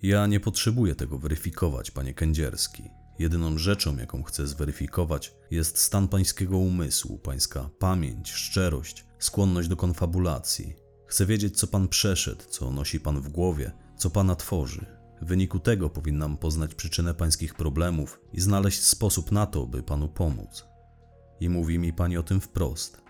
Ja 0.02 0.28
nie 0.28 0.40
potrzebuję 0.40 0.96
tego 0.96 1.18
weryfikować, 1.18 1.92
panie 1.92 2.14
Kędzierski. 2.14 2.84
Jedyną 3.20 3.58
rzeczą, 3.58 3.98
jaką 3.98 4.24
chcę 4.24 4.48
zweryfikować, 4.48 5.34
jest 5.52 5.78
stan 5.78 6.08
pańskiego 6.08 6.58
umysłu, 6.58 7.18
pańska 7.18 7.70
pamięć, 7.80 8.32
szczerość, 8.32 9.06
skłonność 9.20 9.68
do 9.68 9.76
konfabulacji. 9.76 10.76
Chcę 11.08 11.26
wiedzieć, 11.26 11.58
co 11.58 11.68
pan 11.68 11.88
przeszedł, 11.88 12.44
co 12.50 12.72
nosi 12.72 13.00
pan 13.00 13.22
w 13.22 13.30
głowie, 13.30 13.72
co 13.98 14.10
pana 14.10 14.36
tworzy. 14.36 14.86
W 15.24 15.26
wyniku 15.26 15.60
tego 15.60 15.90
powinnam 15.90 16.38
poznać 16.38 16.76
przyczynę 16.76 17.14
pańskich 17.14 17.56
problemów 17.56 18.20
i 18.34 18.42
znaleźć 18.42 18.84
sposób 18.84 19.32
na 19.32 19.46
to, 19.46 19.68
by 19.68 19.84
panu 19.84 20.10
pomóc. 20.10 20.66
I 21.40 21.50
mówi 21.50 21.80
mi 21.80 21.94
pani 21.94 22.18
o 22.18 22.24
tym 22.24 22.42
wprost. 22.42 23.02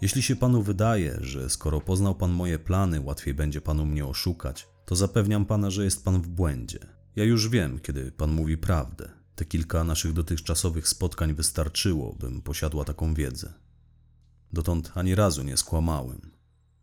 Jeśli 0.00 0.22
się 0.22 0.36
panu 0.36 0.62
wydaje, 0.62 1.16
że 1.20 1.50
skoro 1.50 1.80
poznał 1.80 2.14
pan 2.14 2.30
moje 2.30 2.58
plany, 2.58 3.00
łatwiej 3.00 3.34
będzie 3.34 3.60
panu 3.60 3.86
mnie 3.86 4.06
oszukać, 4.06 4.68
to 4.86 4.96
zapewniam 4.96 5.46
pana, 5.46 5.70
że 5.70 5.84
jest 5.84 6.04
pan 6.04 6.22
w 6.22 6.28
błędzie. 6.28 6.78
Ja 7.16 7.24
już 7.24 7.48
wiem, 7.48 7.78
kiedy 7.78 8.12
pan 8.12 8.32
mówi 8.32 8.58
prawdę. 8.58 9.10
Te 9.34 9.44
kilka 9.44 9.84
naszych 9.84 10.12
dotychczasowych 10.12 10.88
spotkań 10.88 11.34
wystarczyło, 11.34 12.16
bym 12.20 12.42
posiadła 12.42 12.84
taką 12.84 13.14
wiedzę. 13.14 13.52
Dotąd 14.52 14.92
ani 14.94 15.14
razu 15.14 15.42
nie 15.42 15.56
skłamałem. 15.56 16.30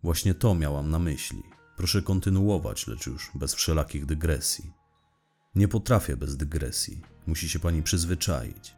Właśnie 0.03 0.33
to 0.33 0.55
miałam 0.55 0.89
na 0.89 0.99
myśli. 0.99 1.56
Proszę 1.77 2.01
kontynuować, 2.01 2.87
lecz 2.87 3.07
już 3.07 3.31
bez 3.35 3.55
wszelakich 3.55 4.05
dygresji. 4.05 4.71
Nie 5.55 5.67
potrafię 5.67 6.17
bez 6.17 6.37
dygresji. 6.37 7.01
Musi 7.27 7.49
się 7.49 7.59
pani 7.59 7.83
przyzwyczaić. 7.83 8.75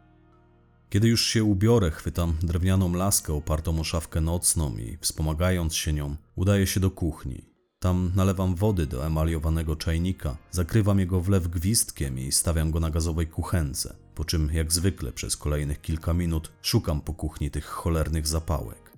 Kiedy 0.89 1.08
już 1.08 1.25
się 1.25 1.44
ubiorę, 1.44 1.91
chwytam 1.91 2.34
drewnianą 2.41 2.94
laskę 2.94 3.34
opartą 3.34 3.79
o 3.79 3.84
szafkę 3.84 4.22
nocną 4.22 4.77
i, 4.77 4.98
wspomagając 5.01 5.75
się 5.75 5.94
nią, 5.94 6.15
udaję 6.36 6.68
się 6.68 6.79
do 6.79 6.91
kuchni. 6.91 7.46
Tam 7.79 8.12
nalewam 8.15 8.56
wody 8.56 8.88
do 8.88 9.06
emaliowanego 9.06 9.75
czajnika, 9.75 10.38
zakrywam 10.51 11.00
jego 11.00 11.22
wlew 11.22 11.48
gwizdkiem 11.48 12.20
i 12.20 12.32
stawiam 12.32 12.72
go 12.72 12.79
na 12.79 12.89
gazowej 12.89 13.27
kuchence, 13.27 13.96
po 14.15 14.25
czym 14.25 14.50
jak 14.53 14.72
zwykle 14.72 15.12
przez 15.12 15.38
kolejnych 15.38 15.82
kilka 15.82 16.13
minut 16.13 16.51
szukam 16.62 17.01
po 17.01 17.13
kuchni 17.13 17.51
tych 17.51 17.65
cholernych 17.65 18.27
zapałek. 18.27 18.88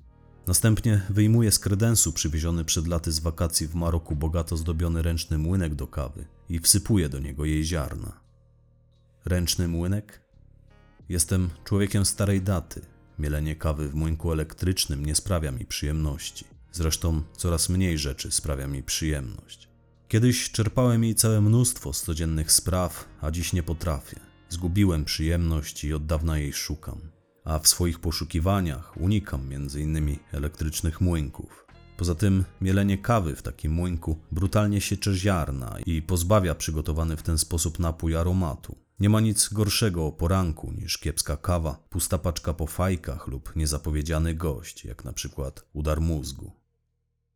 Następnie 0.51 1.01
wyjmuję 1.10 1.51
z 1.51 1.60
kredensu 1.60 2.13
przywieziony 2.13 2.65
przed 2.65 2.88
laty 2.88 3.12
z 3.12 3.20
wakacji 3.20 3.67
w 3.67 3.75
Maroku 3.75 4.15
bogato 4.15 4.58
zdobiony 4.58 5.01
ręczny 5.01 5.38
młynek 5.38 5.75
do 5.75 5.88
kawy 5.88 6.25
i 6.50 6.60
wsypuję 6.60 7.10
do 7.10 7.20
niego 7.20 7.46
jej 7.46 7.63
ziarna. 7.63 8.20
Ręczny 9.25 9.67
młynek? 9.67 10.22
Jestem 11.10 11.50
człowiekiem 11.63 12.05
starej 12.05 12.41
daty. 12.41 12.81
Mielenie 13.20 13.55
kawy 13.55 13.89
w 13.89 13.96
młynku 13.96 14.31
elektrycznym 14.31 15.05
nie 15.05 15.15
sprawia 15.15 15.51
mi 15.51 15.65
przyjemności. 15.65 16.46
Zresztą 16.72 17.24
coraz 17.38 17.70
mniej 17.70 17.98
rzeczy 17.98 18.31
sprawia 18.31 18.67
mi 18.67 18.84
przyjemność. 18.84 19.67
Kiedyś 20.08 20.51
czerpałem 20.51 21.03
jej 21.03 21.15
całe 21.15 21.41
mnóstwo 21.41 21.93
z 21.93 22.01
codziennych 22.01 22.51
spraw, 22.51 23.05
a 23.22 23.31
dziś 23.31 23.53
nie 23.53 23.63
potrafię. 23.63 24.20
Zgubiłem 24.50 25.05
przyjemność 25.05 25.84
i 25.84 25.93
od 25.93 26.05
dawna 26.05 26.38
jej 26.38 26.53
szukam. 26.53 27.11
A 27.43 27.60
w 27.60 27.67
swoich 27.67 28.00
poszukiwaniach 28.00 28.98
unikam 28.98 29.41
m.in. 29.53 30.17
elektrycznych 30.31 31.01
młynków. 31.01 31.65
Poza 31.98 32.15
tym 32.15 32.45
mielenie 32.62 32.98
kawy 32.98 33.36
w 33.36 33.41
takim 33.41 33.71
młynku 33.71 34.19
brutalnie 34.31 34.81
siecze 34.81 35.13
ziarna 35.15 35.77
i 35.86 36.01
pozbawia 36.01 36.55
przygotowany 36.55 37.17
w 37.17 37.24
ten 37.24 37.38
sposób 37.38 37.79
napój 37.79 38.15
aromatu. 38.15 38.75
Nie 39.00 39.10
ma 39.10 39.19
nic 39.19 39.53
gorszego 39.53 40.05
o 40.05 40.12
poranku 40.12 40.71
niż 40.71 40.98
kiepska 40.98 41.38
kawa, 41.38 41.83
pusta 41.89 42.17
paczka 42.17 42.53
po 42.53 42.67
fajkach 42.67 43.27
lub 43.27 43.55
niezapowiedziany 43.55 44.36
gość, 44.36 44.86
jak 44.86 45.05
na 45.05 45.13
przykład 45.13 45.65
udar 45.74 46.01
mózgu. 46.01 46.51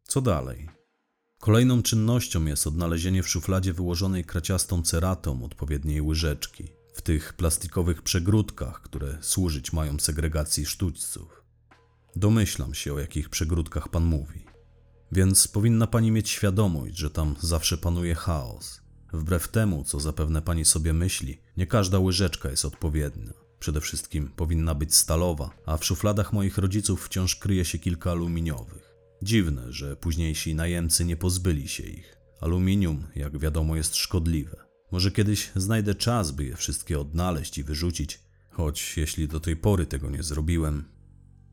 Co 0.03 0.21
dalej? 0.21 0.69
Kolejną 1.39 1.81
czynnością 1.81 2.45
jest 2.45 2.67
odnalezienie 2.67 3.23
w 3.23 3.29
szufladzie 3.29 3.73
wyłożonej 3.73 4.25
kraciastą 4.25 4.81
ceratą 4.81 5.43
odpowiedniej 5.43 6.01
łyżeczki, 6.01 6.67
w 6.95 7.01
tych 7.01 7.33
plastikowych 7.33 8.01
przegródkach, 8.01 8.81
które 8.81 9.17
służyć 9.21 9.73
mają 9.73 9.99
segregacji 9.99 10.65
sztućców. 10.65 11.43
Domyślam 12.15 12.73
się, 12.73 12.93
o 12.93 12.99
jakich 12.99 13.29
przegródkach 13.29 13.89
pan 13.89 14.03
mówi. 14.03 14.45
Więc 15.11 15.47
powinna 15.47 15.87
pani 15.87 16.11
mieć 16.11 16.29
świadomość, 16.29 16.97
że 16.97 17.09
tam 17.09 17.35
zawsze 17.41 17.77
panuje 17.77 18.15
chaos. 18.15 18.81
Wbrew 19.13 19.47
temu, 19.47 19.83
co 19.83 19.99
zapewne 19.99 20.41
pani 20.41 20.65
sobie 20.65 20.93
myśli, 20.93 21.41
nie 21.57 21.67
każda 21.67 21.99
łyżeczka 21.99 22.49
jest 22.49 22.65
odpowiednia. 22.65 23.33
Przede 23.59 23.81
wszystkim 23.81 24.29
powinna 24.35 24.75
być 24.75 24.95
stalowa, 24.95 25.49
a 25.65 25.77
w 25.77 25.85
szufladach 25.85 26.33
moich 26.33 26.57
rodziców 26.57 27.05
wciąż 27.05 27.35
kryje 27.35 27.65
się 27.65 27.79
kilka 27.79 28.11
aluminiowych. 28.11 28.95
Dziwne, 29.21 29.73
że 29.73 29.95
późniejsi 29.95 30.55
najemcy 30.55 31.05
nie 31.05 31.17
pozbyli 31.17 31.67
się 31.67 31.83
ich. 31.83 32.17
Aluminium, 32.41 33.07
jak 33.15 33.37
wiadomo, 33.37 33.75
jest 33.75 33.95
szkodliwe. 33.95 34.64
Może 34.91 35.11
kiedyś 35.11 35.51
znajdę 35.55 35.95
czas, 35.95 36.31
by 36.31 36.45
je 36.45 36.55
wszystkie 36.55 36.99
odnaleźć 36.99 37.57
i 37.57 37.63
wyrzucić, 37.63 38.19
choć 38.49 38.97
jeśli 38.97 39.27
do 39.27 39.39
tej 39.39 39.55
pory 39.55 39.85
tego 39.85 40.09
nie 40.09 40.23
zrobiłem. 40.23 40.85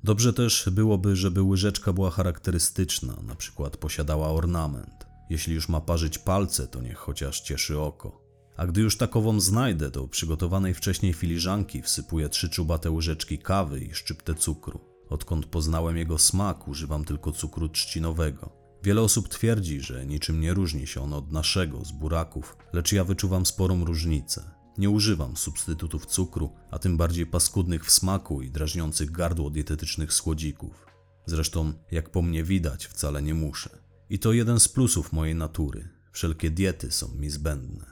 Dobrze 0.05 0.33
też 0.33 0.69
byłoby, 0.73 1.17
żeby 1.17 1.43
łyżeczka 1.43 1.93
była 1.93 2.11
charakterystyczna, 2.11 3.17
na 3.23 3.35
przykład 3.35 3.77
posiadała 3.77 4.29
ornament. 4.31 5.07
Jeśli 5.31 5.55
już 5.55 5.69
ma 5.69 5.81
parzyć 5.81 6.19
palce, 6.19 6.67
to 6.67 6.81
niech 6.83 6.99
chociaż 6.99 7.41
cieszy 7.41 7.81
oko. 7.81 8.23
A 8.57 8.67
gdy 8.67 8.81
już 8.81 8.97
takową 8.97 9.41
znajdę, 9.41 9.91
do 9.91 10.09
przygotowanej 10.09 10.75
wcześniej 10.75 11.13
filiżanki 11.13 11.83
wsypuję 11.83 12.29
trzy 12.29 12.51
czubate 12.51 12.91
łyżeczki 12.91 13.39
kawy 13.39 13.81
i 13.81 13.95
szczyptę 13.95 14.35
cukru. 14.35 14.81
Odkąd 15.09 15.47
poznałem 15.47 15.97
jego 15.97 16.19
smak, 16.19 16.69
używam 16.69 17.05
tylko 17.05 17.33
cukru 17.33 17.69
trzcinowego. 17.69 18.62
Wiele 18.83 19.01
osób 19.01 19.29
twierdzi, 19.29 19.81
że 19.81 20.07
niczym 20.07 20.41
nie 20.41 20.55
różni 20.55 20.87
się 20.87 21.03
on 21.03 21.13
od 21.13 21.33
naszego 21.33 21.85
z 21.85 21.93
buraków, 21.93 22.57
lecz 22.73 22.93
ja 22.93 23.05
wyczuwam 23.05 23.47
sporą 23.47 23.85
różnicę. 23.85 24.51
Nie 24.79 24.91
używam 24.91 25.37
substytutów 25.37 26.07
cukru, 26.07 26.53
a 26.71 26.79
tym 26.79 26.97
bardziej 26.97 27.27
paskudnych 27.27 27.87
w 27.87 27.91
smaku 27.91 28.43
i 28.43 28.51
drażniących 28.51 29.11
gardło 29.11 29.51
dietetycznych 29.51 30.13
słodzików. 30.13 30.87
Zresztą, 31.27 31.73
jak 31.91 32.11
po 32.11 32.23
mnie 32.23 32.45
widać, 32.45 32.87
wcale 32.87 33.23
nie 33.23 33.35
muszę. 33.35 33.71
I 34.11 34.19
to 34.19 34.33
jeden 34.33 34.61
z 34.61 34.69
plusów 34.69 35.13
mojej 35.13 35.35
natury. 35.35 35.89
Wszelkie 36.13 36.51
diety 36.51 36.91
są 36.91 37.09
mi 37.15 37.31
zbędne. 37.31 37.87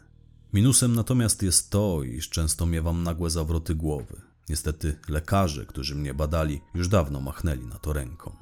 Minusem 0.52 0.94
natomiast 0.94 1.42
jest 1.42 1.70
to, 1.70 2.02
iż 2.02 2.28
często 2.28 2.66
miewam 2.66 3.02
nagłe 3.02 3.30
zawroty 3.30 3.74
głowy. 3.74 4.20
Niestety 4.48 4.98
lekarze, 5.08 5.66
którzy 5.66 5.94
mnie 5.94 6.14
badali, 6.14 6.60
już 6.74 6.88
dawno 6.88 7.20
machnęli 7.20 7.66
na 7.66 7.78
to 7.78 7.92
ręką. 7.92 8.36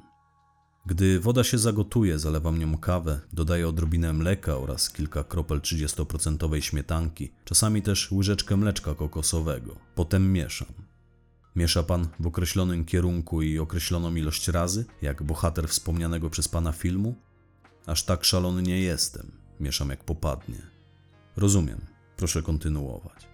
Gdy 0.85 1.19
woda 1.19 1.43
się 1.43 1.57
zagotuje, 1.57 2.19
zalewam 2.19 2.59
nią 2.59 2.77
kawę, 2.77 3.19
dodaję 3.33 3.67
odrobinę 3.67 4.13
mleka 4.13 4.57
oraz 4.57 4.89
kilka 4.89 5.23
kropel 5.23 5.59
30% 5.59 6.61
śmietanki, 6.61 7.31
czasami 7.45 7.81
też 7.81 8.11
łyżeczkę 8.11 8.57
mleczka 8.57 8.95
kokosowego. 8.95 9.75
Potem 9.95 10.33
mieszam. 10.33 10.67
Miesza 11.55 11.83
pan 11.83 12.07
w 12.19 12.27
określonym 12.27 12.85
kierunku 12.85 13.41
i 13.41 13.59
określoną 13.59 14.15
ilość 14.15 14.47
razy, 14.47 14.85
jak 15.01 15.23
bohater 15.23 15.67
wspomnianego 15.67 16.29
przez 16.29 16.47
pana 16.47 16.71
filmu? 16.71 17.15
Aż 17.85 18.03
tak 18.03 18.25
szalony 18.25 18.61
nie 18.61 18.79
jestem. 18.79 19.31
Mieszam 19.59 19.89
jak 19.89 20.03
popadnie. 20.03 20.61
Rozumiem. 21.37 21.81
Proszę 22.17 22.41
kontynuować. 22.41 23.27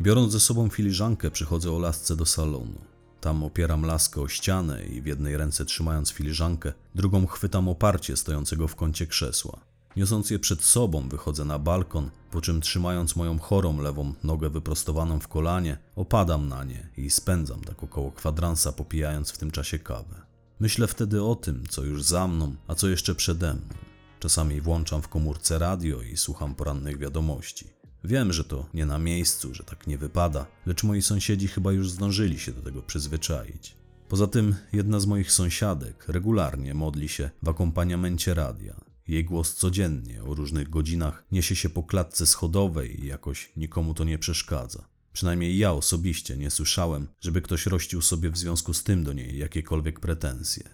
Biorąc 0.00 0.32
ze 0.32 0.40
sobą 0.40 0.68
filiżankę, 0.68 1.30
przychodzę 1.30 1.72
o 1.72 1.78
lasce 1.78 2.16
do 2.16 2.26
salonu. 2.26 2.89
Tam 3.20 3.44
opieram 3.44 3.82
laskę 3.82 4.20
o 4.20 4.28
ścianę 4.28 4.84
i 4.84 5.02
w 5.02 5.06
jednej 5.06 5.36
ręce 5.36 5.64
trzymając 5.64 6.10
filiżankę, 6.10 6.72
drugą 6.94 7.26
chwytam 7.26 7.68
oparcie 7.68 8.16
stojącego 8.16 8.68
w 8.68 8.76
kącie 8.76 9.06
krzesła. 9.06 9.60
Niosąc 9.96 10.30
je 10.30 10.38
przed 10.38 10.64
sobą, 10.64 11.08
wychodzę 11.08 11.44
na 11.44 11.58
balkon, 11.58 12.10
po 12.30 12.40
czym 12.40 12.60
trzymając 12.60 13.16
moją 13.16 13.38
chorą 13.38 13.80
lewą 13.80 14.14
nogę 14.24 14.50
wyprostowaną 14.50 15.18
w 15.20 15.28
kolanie, 15.28 15.78
opadam 15.96 16.48
na 16.48 16.64
nie 16.64 16.88
i 16.96 17.10
spędzam 17.10 17.60
tak 17.60 17.82
około 17.82 18.12
kwadransa, 18.12 18.72
popijając 18.72 19.30
w 19.30 19.38
tym 19.38 19.50
czasie 19.50 19.78
kawę. 19.78 20.22
Myślę 20.60 20.86
wtedy 20.86 21.22
o 21.22 21.34
tym, 21.34 21.64
co 21.68 21.84
już 21.84 22.02
za 22.02 22.28
mną, 22.28 22.54
a 22.68 22.74
co 22.74 22.88
jeszcze 22.88 23.14
przede 23.14 23.54
mną. 23.54 23.74
Czasami 24.20 24.60
włączam 24.60 25.02
w 25.02 25.08
komórce 25.08 25.58
radio 25.58 26.02
i 26.02 26.16
słucham 26.16 26.54
porannych 26.54 26.98
wiadomości. 26.98 27.79
Wiem, 28.04 28.32
że 28.32 28.44
to 28.44 28.66
nie 28.74 28.86
na 28.86 28.98
miejscu, 28.98 29.54
że 29.54 29.64
tak 29.64 29.86
nie 29.86 29.98
wypada, 29.98 30.46
lecz 30.66 30.84
moi 30.84 31.02
sąsiedzi 31.02 31.48
chyba 31.48 31.72
już 31.72 31.90
zdążyli 31.90 32.38
się 32.38 32.52
do 32.52 32.62
tego 32.62 32.82
przyzwyczaić. 32.82 33.76
Poza 34.08 34.26
tym 34.26 34.54
jedna 34.72 35.00
z 35.00 35.06
moich 35.06 35.32
sąsiadek 35.32 36.08
regularnie 36.08 36.74
modli 36.74 37.08
się 37.08 37.30
w 37.42 37.48
akompaniamencie 37.48 38.34
radia. 38.34 38.80
Jej 39.08 39.24
głos 39.24 39.54
codziennie 39.54 40.22
o 40.24 40.34
różnych 40.34 40.70
godzinach 40.70 41.24
niesie 41.32 41.56
się 41.56 41.68
po 41.68 41.82
klatce 41.82 42.26
schodowej 42.26 43.04
i 43.04 43.06
jakoś 43.06 43.52
nikomu 43.56 43.94
to 43.94 44.04
nie 44.04 44.18
przeszkadza. 44.18 44.88
Przynajmniej 45.12 45.58
ja 45.58 45.72
osobiście 45.72 46.36
nie 46.36 46.50
słyszałem, 46.50 47.08
żeby 47.20 47.42
ktoś 47.42 47.66
rościł 47.66 48.02
sobie 48.02 48.30
w 48.30 48.38
związku 48.38 48.74
z 48.74 48.82
tym 48.82 49.04
do 49.04 49.12
niej 49.12 49.38
jakiekolwiek 49.38 50.00
pretensje. 50.00 50.70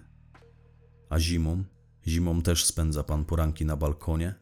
A 1.09 1.21
zimą? 1.21 1.64
Zimą 2.06 2.42
też 2.42 2.64
spędza 2.64 3.02
pan 3.02 3.25
poranki 3.25 3.64
na 3.64 3.76
balkonie? 3.76 4.35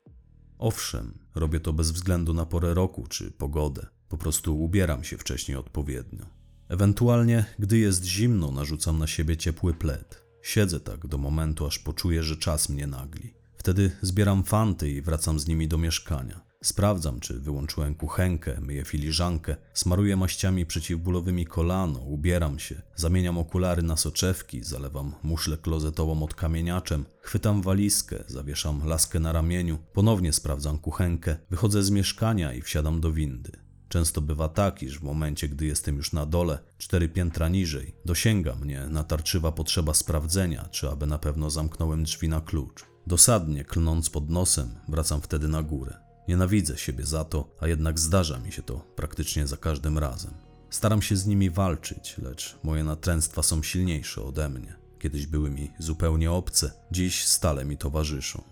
Owszem, 0.59 1.19
robię 1.35 1.61
to 1.61 1.73
bez 1.73 1.91
względu 1.91 2.35
na 2.35 2.47
porę 2.47 2.75
roku 2.75 3.07
czy 3.09 3.31
pogodę. 3.31 3.87
Po 4.09 4.19
prostu 4.19 4.62
ubieram 4.62 5.05
się 5.05 5.19
wcześniej 5.19 5.57
odpowiednio. 5.57 6.26
Ewentualnie, 6.69 7.45
gdy 7.59 7.79
jest 7.79 8.05
zimno, 8.05 8.50
narzucam 8.50 8.99
na 8.99 9.07
siebie 9.07 9.37
ciepły 9.37 9.75
pled. 9.75 10.25
Siedzę 10.43 10.81
tak 10.81 11.07
do 11.07 11.19
momentu, 11.19 11.67
aż 11.67 11.79
poczuję, 11.79 12.23
że 12.23 12.37
czas 12.37 12.69
mnie 12.69 12.87
nagli. 12.87 13.35
Wtedy 13.57 13.91
zbieram 14.03 14.45
fanty 14.45 14.91
i 14.91 15.03
wracam 15.03 15.38
z 15.38 15.47
nimi 15.47 15.69
do 15.69 15.79
mieszkania. 15.79 16.41
Sprawdzam, 16.64 17.21
czy 17.21 17.40
wyłączyłem 17.40 17.94
kuchenkę, 17.94 18.61
myję 18.61 18.85
filiżankę, 18.85 19.56
smaruję 19.75 20.16
maściami 20.16 20.66
przeciwbólowymi 20.66 21.47
kolano, 21.47 21.99
ubieram 21.99 22.59
się, 22.59 22.83
zamieniam 22.97 23.38
okulary 23.38 23.83
na 23.83 23.97
soczewki, 23.97 24.62
zalewam 24.62 25.14
muszlę 25.23 25.56
klozetową 25.56 26.23
odkamieniaczem, 26.23 27.04
chwytam 27.21 27.62
walizkę, 27.62 28.25
zawieszam 28.26 28.87
laskę 28.87 29.21
na 29.21 29.33
ramieniu, 29.33 29.78
ponownie 29.92 30.33
sprawdzam 30.33 30.78
kuchenkę, 30.78 31.37
wychodzę 31.50 31.83
z 31.83 31.90
mieszkania 31.90 32.52
i 32.52 32.62
wsiadam 32.62 33.00
do 33.00 33.12
windy. 33.12 33.52
Często 33.88 34.21
bywa 34.21 34.49
tak, 34.49 34.83
iż 34.83 34.99
w 34.99 35.02
momencie, 35.02 35.49
gdy 35.49 35.66
jestem 35.66 35.97
już 35.97 36.12
na 36.12 36.26
dole, 36.26 36.59
cztery 36.78 37.09
piętra 37.09 37.49
niżej, 37.49 37.97
dosięga 38.04 38.54
mnie 38.54 38.87
natarczywa 38.90 39.52
potrzeba 39.52 39.94
sprawdzenia, 39.94 40.68
czy 40.71 40.90
aby 40.90 41.06
na 41.06 41.18
pewno 41.18 41.50
zamknąłem 41.50 42.04
drzwi 42.04 42.28
na 42.28 42.40
klucz. 42.40 42.85
Dosadnie 43.06 43.64
klnąc 43.64 44.11
pod 44.11 44.30
nosem, 44.30 44.75
wracam 44.88 45.21
wtedy 45.21 45.49
na 45.49 45.62
górę. 45.62 46.04
Nienawidzę 46.28 46.78
siebie 46.78 47.07
za 47.07 47.25
to, 47.25 47.54
a 47.61 47.69
jednak 47.69 47.99
zdarza 47.99 48.38
mi 48.38 48.52
się 48.52 48.62
to 48.62 48.78
praktycznie 48.97 49.47
za 49.47 49.57
każdym 49.57 49.99
razem. 49.99 50.35
Staram 50.71 51.02
się 51.02 51.16
z 51.16 51.26
nimi 51.26 51.50
walczyć, 51.50 52.19
lecz 52.19 52.59
moje 52.62 52.85
natręctwa 52.85 53.43
są 53.43 53.62
silniejsze 53.62 54.23
ode 54.23 54.49
mnie. 54.49 54.76
Kiedyś 54.99 55.26
były 55.26 55.50
mi 55.50 55.71
zupełnie 55.78 56.33
obce, 56.33 56.73
dziś 56.93 57.25
stale 57.25 57.64
mi 57.64 57.76
towarzyszą. 57.76 58.43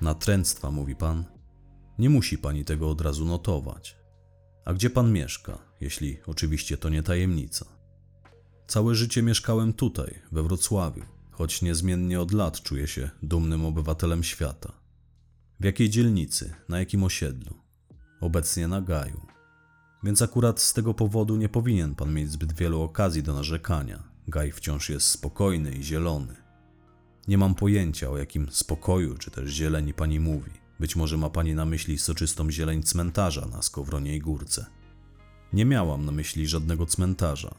Natręctwa, 0.00 0.70
mówi 0.70 0.96
pan? 0.96 1.24
Nie 1.98 2.10
musi 2.10 2.38
pani 2.38 2.64
tego 2.64 2.90
od 2.90 3.00
razu 3.00 3.24
notować. 3.24 3.96
A 4.64 4.74
gdzie 4.74 4.90
pan 4.90 5.12
mieszka, 5.12 5.58
jeśli 5.80 6.18
oczywiście 6.26 6.76
to 6.76 6.88
nie 6.88 7.02
tajemnica? 7.02 7.66
Całe 8.66 8.94
życie 8.94 9.22
mieszkałem 9.22 9.72
tutaj, 9.72 10.18
we 10.32 10.42
Wrocławiu, 10.42 11.02
choć 11.30 11.62
niezmiennie 11.62 12.20
od 12.20 12.32
lat 12.32 12.60
czuję 12.60 12.86
się 12.86 13.10
dumnym 13.22 13.64
obywatelem 13.64 14.24
świata. 14.24 14.83
W 15.60 15.64
jakiej 15.64 15.90
dzielnicy, 15.90 16.54
na 16.68 16.78
jakim 16.78 17.04
osiedlu? 17.04 17.54
Obecnie 18.20 18.68
na 18.68 18.80
Gaju. 18.80 19.26
Więc 20.02 20.22
akurat 20.22 20.60
z 20.60 20.72
tego 20.72 20.94
powodu 20.94 21.36
nie 21.36 21.48
powinien 21.48 21.94
pan 21.94 22.14
mieć 22.14 22.30
zbyt 22.30 22.52
wielu 22.52 22.82
okazji 22.82 23.22
do 23.22 23.34
narzekania. 23.34 24.02
Gaj 24.28 24.52
wciąż 24.52 24.90
jest 24.90 25.06
spokojny 25.06 25.72
i 25.72 25.82
zielony. 25.82 26.36
Nie 27.28 27.38
mam 27.38 27.54
pojęcia 27.54 28.10
o 28.10 28.18
jakim 28.18 28.50
spokoju 28.50 29.18
czy 29.18 29.30
też 29.30 29.50
zieleni 29.50 29.94
pani 29.94 30.20
mówi. 30.20 30.50
Być 30.80 30.96
może 30.96 31.16
ma 31.16 31.30
pani 31.30 31.54
na 31.54 31.64
myśli 31.64 31.98
soczystą 31.98 32.50
zieleń 32.50 32.82
cmentarza 32.82 33.46
na 33.46 33.62
Skowroniej 33.62 34.20
Górce. 34.20 34.66
Nie 35.52 35.64
miałam 35.64 36.04
na 36.04 36.12
myśli 36.12 36.46
żadnego 36.46 36.86
cmentarza, 36.86 37.54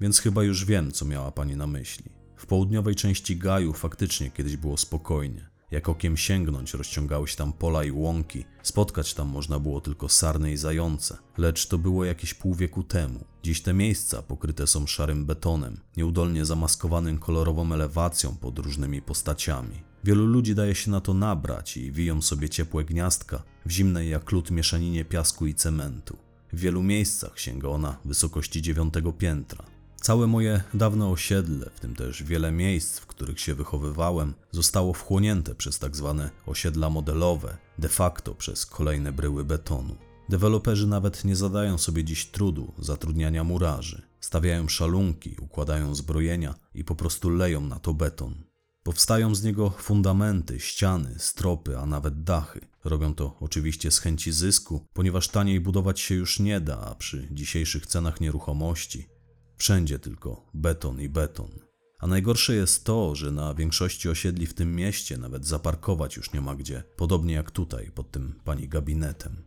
więc 0.00 0.18
chyba 0.18 0.42
już 0.42 0.64
wiem, 0.64 0.92
co 0.92 1.04
miała 1.04 1.32
pani 1.32 1.56
na 1.56 1.66
myśli. 1.66 2.04
W 2.36 2.46
południowej 2.46 2.94
części 2.94 3.36
Gaju 3.36 3.72
faktycznie 3.72 4.30
kiedyś 4.30 4.56
było 4.56 4.76
spokojnie. 4.76 5.55
Jak 5.70 5.88
okiem 5.88 6.16
sięgnąć, 6.16 6.74
rozciągały 6.74 7.28
się 7.28 7.36
tam 7.36 7.52
pola 7.52 7.84
i 7.84 7.90
łąki, 7.90 8.44
spotkać 8.62 9.14
tam 9.14 9.28
można 9.28 9.58
było 9.58 9.80
tylko 9.80 10.08
sarny 10.08 10.52
i 10.52 10.56
zające, 10.56 11.18
lecz 11.38 11.66
to 11.66 11.78
było 11.78 12.04
jakieś 12.04 12.34
pół 12.34 12.54
wieku 12.54 12.82
temu. 12.82 13.24
Dziś 13.42 13.62
te 13.62 13.74
miejsca 13.74 14.22
pokryte 14.22 14.66
są 14.66 14.86
szarym 14.86 15.26
betonem, 15.26 15.80
nieudolnie 15.96 16.44
zamaskowanym 16.44 17.18
kolorową 17.18 17.72
elewacją 17.72 18.36
pod 18.36 18.58
różnymi 18.58 19.02
postaciami. 19.02 19.82
Wielu 20.04 20.26
ludzi 20.26 20.54
daje 20.54 20.74
się 20.74 20.90
na 20.90 21.00
to 21.00 21.14
nabrać 21.14 21.76
i 21.76 21.92
wiją 21.92 22.22
sobie 22.22 22.48
ciepłe 22.48 22.84
gniazdka 22.84 23.42
w 23.66 23.70
zimnej 23.70 24.10
jak 24.10 24.32
lód 24.32 24.50
mieszaninie 24.50 25.04
piasku 25.04 25.46
i 25.46 25.54
cementu. 25.54 26.16
W 26.52 26.60
wielu 26.60 26.82
miejscach 26.82 27.40
sięga 27.40 27.68
ona 27.68 27.98
wysokości 28.04 28.62
dziewiątego 28.62 29.12
piętra. 29.12 29.75
Całe 30.00 30.26
moje 30.26 30.62
dawne 30.74 31.08
osiedle, 31.08 31.70
w 31.74 31.80
tym 31.80 31.94
też 31.94 32.22
wiele 32.22 32.52
miejsc, 32.52 32.98
w 32.98 33.06
których 33.06 33.40
się 33.40 33.54
wychowywałem, 33.54 34.34
zostało 34.50 34.92
wchłonięte 34.92 35.54
przez 35.54 35.78
tak 35.78 35.96
zwane 35.96 36.30
osiedla 36.46 36.90
modelowe, 36.90 37.56
de 37.78 37.88
facto 37.88 38.34
przez 38.34 38.66
kolejne 38.66 39.12
bryły 39.12 39.44
betonu. 39.44 39.96
Deweloperzy 40.28 40.86
nawet 40.86 41.24
nie 41.24 41.36
zadają 41.36 41.78
sobie 41.78 42.04
dziś 42.04 42.26
trudu 42.26 42.72
zatrudniania 42.78 43.44
murarzy. 43.44 44.02
Stawiają 44.20 44.68
szalunki, 44.68 45.36
układają 45.40 45.94
zbrojenia 45.94 46.54
i 46.74 46.84
po 46.84 46.94
prostu 46.94 47.30
leją 47.30 47.60
na 47.60 47.78
to 47.78 47.94
beton. 47.94 48.34
Powstają 48.82 49.34
z 49.34 49.42
niego 49.42 49.70
fundamenty, 49.70 50.60
ściany, 50.60 51.14
stropy, 51.18 51.78
a 51.78 51.86
nawet 51.86 52.22
dachy. 52.22 52.60
Robią 52.84 53.14
to 53.14 53.36
oczywiście 53.40 53.90
z 53.90 53.98
chęci 53.98 54.32
zysku, 54.32 54.86
ponieważ 54.92 55.28
taniej 55.28 55.60
budować 55.60 56.00
się 56.00 56.14
już 56.14 56.40
nie 56.40 56.60
da, 56.60 56.80
a 56.80 56.94
przy 56.94 57.28
dzisiejszych 57.30 57.86
cenach 57.86 58.20
nieruchomości 58.20 59.15
Wszędzie 59.56 59.98
tylko 59.98 60.46
beton 60.54 61.00
i 61.00 61.08
beton. 61.08 61.50
A 61.98 62.06
najgorsze 62.06 62.54
jest 62.54 62.84
to, 62.84 63.14
że 63.14 63.30
na 63.30 63.54
większości 63.54 64.08
osiedli 64.08 64.46
w 64.46 64.54
tym 64.54 64.74
mieście 64.74 65.18
nawet 65.18 65.46
zaparkować 65.46 66.16
już 66.16 66.32
nie 66.32 66.40
ma 66.40 66.54
gdzie, 66.54 66.82
podobnie 66.96 67.34
jak 67.34 67.50
tutaj, 67.50 67.90
pod 67.94 68.10
tym 68.10 68.40
pani 68.44 68.68
gabinetem. 68.68 69.42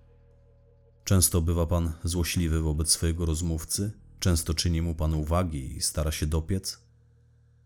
Często 1.04 1.42
bywa 1.42 1.66
pan 1.66 1.92
złośliwy 2.04 2.62
wobec 2.62 2.92
swojego 2.92 3.26
rozmówcy, 3.26 3.92
często 4.20 4.54
czyni 4.54 4.82
mu 4.82 4.96
pan 4.96 5.14
uwagi 5.14 5.78
i 5.78 5.82
stara 5.82 6.12
się 6.12 6.28
dopiec. 6.28 6.80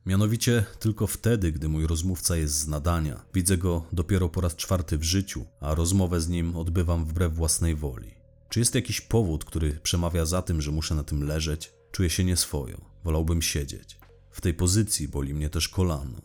Mianowicie 0.06 0.66
tylko 0.80 1.08
wtedy, 1.08 1.52
gdy 1.52 1.70
mój 1.70 1.88
rozmówca 1.88 2.36
jest 2.36 2.54
z 2.54 2.68
nadania, 2.68 3.26
widzę 3.34 3.58
go 3.58 3.86
dopiero 3.94 4.30
po 4.30 4.42
raz 4.42 4.56
czwarty 4.56 4.98
w 4.98 5.04
życiu, 5.04 5.46
a 5.60 5.76
rozmowę 5.76 6.22
z 6.22 6.30
nim 6.30 6.56
odbywam 6.56 7.06
wbrew 7.06 7.36
własnej 7.36 7.76
woli. 7.76 8.12
Czy 8.50 8.60
jest 8.60 8.76
jakiś 8.76 9.02
powód, 9.02 9.46
który 9.46 9.80
przemawia 9.84 10.26
za 10.26 10.42
tym, 10.42 10.62
że 10.62 10.72
muszę 10.72 10.96
na 10.96 11.04
tym 11.04 11.24
leżeć? 11.24 11.74
Czuję 11.94 12.10
się 12.10 12.24
nieswojo, 12.24 12.78
wolałbym 13.04 13.42
siedzieć. 13.42 14.00
W 14.32 14.42
tej 14.42 14.54
pozycji 14.54 15.08
boli 15.08 15.34
mnie 15.34 15.50
też 15.50 15.70
kolano. 15.70 16.22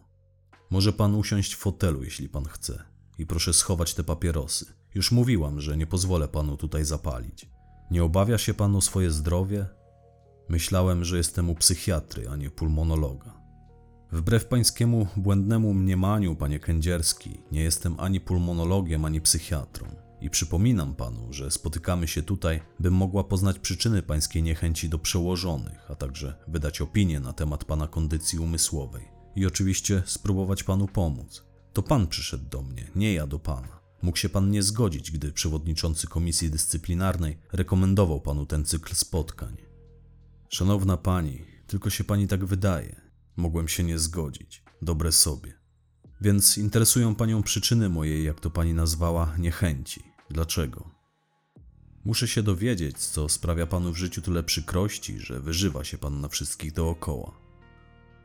Może 0.70 0.92
pan 0.92 1.14
usiąść 1.14 1.54
w 1.54 1.58
fotelu, 1.58 2.04
jeśli 2.04 2.28
pan 2.28 2.44
chce. 2.44 2.82
I 3.18 3.26
proszę 3.26 3.54
schować 3.54 3.94
te 3.94 4.04
papierosy. 4.04 4.66
Już 4.94 5.12
mówiłam, 5.12 5.60
że 5.60 5.76
nie 5.76 5.86
pozwolę 5.86 6.28
panu 6.28 6.56
tutaj 6.56 6.84
zapalić. 6.84 7.48
Nie 7.90 8.04
obawia 8.04 8.38
się 8.38 8.54
pan 8.54 8.76
o 8.76 8.80
swoje 8.80 9.10
zdrowie? 9.10 9.66
Myślałem, 10.48 11.04
że 11.04 11.16
jestem 11.16 11.50
u 11.50 11.54
psychiatry, 11.54 12.28
a 12.28 12.36
nie 12.36 12.50
pulmonologa. 12.50 13.34
Wbrew 14.12 14.44
pańskiemu 14.44 15.06
błędnemu 15.16 15.74
mniemaniu, 15.74 16.36
panie 16.36 16.60
Kędzierski, 16.60 17.40
nie 17.52 17.62
jestem 17.62 18.00
ani 18.00 18.20
pulmonologiem, 18.20 19.04
ani 19.04 19.20
psychiatrą. 19.20 20.07
I 20.20 20.30
przypominam 20.30 20.94
panu, 20.94 21.32
że 21.32 21.50
spotykamy 21.50 22.08
się 22.08 22.22
tutaj, 22.22 22.60
bym 22.80 22.94
mogła 22.94 23.24
poznać 23.24 23.58
przyczyny 23.58 24.02
pańskiej 24.02 24.42
niechęci 24.42 24.88
do 24.88 24.98
przełożonych, 24.98 25.90
a 25.90 25.94
także 25.94 26.34
wydać 26.48 26.80
opinię 26.80 27.20
na 27.20 27.32
temat 27.32 27.64
pana 27.64 27.88
kondycji 27.88 28.38
umysłowej. 28.38 29.04
I 29.36 29.46
oczywiście 29.46 30.02
spróbować 30.06 30.64
panu 30.64 30.88
pomóc. 30.88 31.44
To 31.72 31.82
pan 31.82 32.06
przyszedł 32.06 32.48
do 32.48 32.62
mnie, 32.62 32.90
nie 32.96 33.14
ja 33.14 33.26
do 33.26 33.38
pana. 33.38 33.80
Mógł 34.02 34.16
się 34.16 34.28
pan 34.28 34.50
nie 34.50 34.62
zgodzić, 34.62 35.10
gdy 35.10 35.32
przewodniczący 35.32 36.06
komisji 36.06 36.50
dyscyplinarnej 36.50 37.38
rekomendował 37.52 38.20
panu 38.20 38.46
ten 38.46 38.64
cykl 38.64 38.94
spotkań. 38.94 39.56
Szanowna 40.48 40.96
pani, 40.96 41.44
tylko 41.66 41.90
się 41.90 42.04
pani 42.04 42.28
tak 42.28 42.44
wydaje. 42.44 43.00
Mogłem 43.36 43.68
się 43.68 43.84
nie 43.84 43.98
zgodzić. 43.98 44.62
Dobre 44.82 45.12
sobie. 45.12 45.58
Więc 46.20 46.58
interesują 46.58 47.14
panią 47.14 47.42
przyczyny 47.42 47.88
mojej, 47.88 48.24
jak 48.24 48.40
to 48.40 48.50
pani 48.50 48.74
nazwała, 48.74 49.34
niechęci. 49.38 50.07
Dlaczego? 50.30 50.90
Muszę 52.04 52.28
się 52.28 52.42
dowiedzieć, 52.42 52.98
co 52.98 53.28
sprawia 53.28 53.66
panu 53.66 53.92
w 53.92 53.96
życiu 53.96 54.22
tyle 54.22 54.42
przykrości, 54.42 55.18
że 55.18 55.40
wyżywa 55.40 55.84
się 55.84 55.98
pan 55.98 56.20
na 56.20 56.28
wszystkich 56.28 56.72
dookoła. 56.72 57.32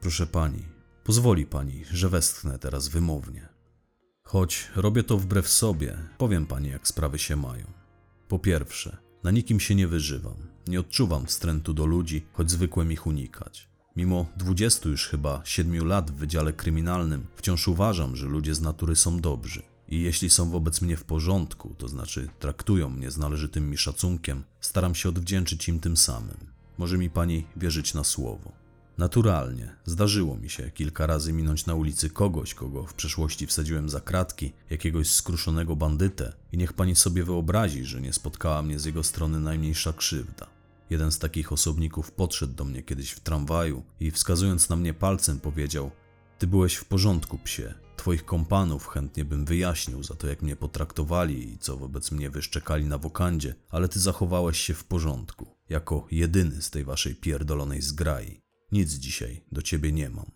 Proszę 0.01 0.27
pani, 0.27 0.63
pozwoli 1.03 1.45
pani, 1.45 1.85
że 1.91 2.09
westchnę 2.09 2.59
teraz 2.59 2.87
wymownie. 2.87 3.49
Choć 4.23 4.71
robię 4.75 5.03
to 5.03 5.17
wbrew 5.17 5.47
sobie, 5.47 5.97
powiem 6.17 6.45
pani, 6.45 6.69
jak 6.69 6.87
sprawy 6.87 7.19
się 7.19 7.35
mają. 7.35 7.65
Po 8.27 8.39
pierwsze, 8.39 8.97
na 9.23 9.31
nikim 9.31 9.59
się 9.59 9.75
nie 9.75 9.87
wyżywam. 9.87 10.35
Nie 10.67 10.79
odczuwam 10.79 11.25
wstrętu 11.25 11.73
do 11.73 11.85
ludzi, 11.85 12.25
choć 12.33 12.51
zwykłem 12.51 12.91
ich 12.91 13.07
unikać. 13.07 13.69
Mimo 13.95 14.25
20 14.37 14.89
już 14.89 15.07
chyba 15.07 15.41
7 15.45 15.87
lat 15.87 16.11
w 16.11 16.15
wydziale 16.15 16.53
kryminalnym, 16.53 17.27
wciąż 17.35 17.67
uważam, 17.67 18.15
że 18.15 18.25
ludzie 18.25 18.55
z 18.55 18.61
natury 18.61 18.95
są 18.95 19.21
dobrzy. 19.21 19.72
I 19.87 20.01
jeśli 20.01 20.29
są 20.29 20.49
wobec 20.49 20.81
mnie 20.81 20.97
w 20.97 21.03
porządku, 21.03 21.75
to 21.77 21.87
znaczy 21.87 22.29
traktują 22.39 22.89
mnie 22.89 23.11
z 23.11 23.17
należytym 23.17 23.69
mi 23.69 23.77
szacunkiem, 23.77 24.43
staram 24.61 24.95
się 24.95 25.09
odwdzięczyć 25.09 25.69
im 25.69 25.79
tym 25.79 25.97
samym. 25.97 26.37
Może 26.77 26.97
mi 26.97 27.09
pani 27.09 27.45
wierzyć 27.55 27.93
na 27.93 28.03
słowo. 28.03 28.51
Naturalnie, 28.97 29.75
zdarzyło 29.85 30.37
mi 30.37 30.49
się 30.49 30.71
kilka 30.71 31.07
razy 31.07 31.33
minąć 31.33 31.65
na 31.65 31.75
ulicy 31.75 32.09
kogoś, 32.09 32.53
kogo 32.53 32.85
w 32.85 32.93
przeszłości 32.93 33.47
wsadziłem 33.47 33.89
za 33.89 33.99
kratki, 33.99 34.53
jakiegoś 34.69 35.09
skruszonego 35.09 35.75
bandytę, 35.75 36.33
i 36.51 36.57
niech 36.57 36.73
pani 36.73 36.95
sobie 36.95 37.23
wyobrazi, 37.23 37.85
że 37.85 38.01
nie 38.01 38.13
spotkała 38.13 38.61
mnie 38.61 38.79
z 38.79 38.85
jego 38.85 39.03
strony 39.03 39.39
najmniejsza 39.39 39.93
krzywda. 39.93 40.47
Jeden 40.89 41.11
z 41.11 41.19
takich 41.19 41.51
osobników 41.51 42.11
podszedł 42.11 42.53
do 42.53 42.65
mnie 42.65 42.83
kiedyś 42.83 43.11
w 43.11 43.19
tramwaju 43.19 43.83
i 43.99 44.11
wskazując 44.11 44.69
na 44.69 44.75
mnie 44.75 44.93
palcem 44.93 45.39
powiedział: 45.39 45.91
Ty 46.39 46.47
byłeś 46.47 46.75
w 46.75 46.85
porządku, 46.85 47.39
psie. 47.43 47.73
Twoich 47.95 48.25
kompanów 48.25 48.87
chętnie 48.87 49.25
bym 49.25 49.45
wyjaśnił 49.45 50.03
za 50.03 50.15
to, 50.15 50.27
jak 50.27 50.41
mnie 50.41 50.55
potraktowali 50.55 51.53
i 51.53 51.57
co 51.57 51.77
wobec 51.77 52.11
mnie 52.11 52.29
wyszczekali 52.29 52.85
na 52.85 52.97
wokandzie, 52.97 53.55
ale 53.69 53.89
ty 53.89 53.99
zachowałeś 53.99 54.59
się 54.59 54.73
w 54.73 54.83
porządku, 54.83 55.57
jako 55.69 56.07
jedyny 56.11 56.61
z 56.61 56.69
tej 56.69 56.83
waszej 56.83 57.15
pierdolonej 57.15 57.81
zgrai. 57.81 58.41
Nic 58.71 58.93
dzisiaj 58.93 59.43
do 59.51 59.61
ciebie 59.61 59.91
nie 59.91 60.09
mam. 60.09 60.31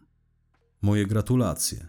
Moje 0.81 1.05
gratulacje. 1.05 1.87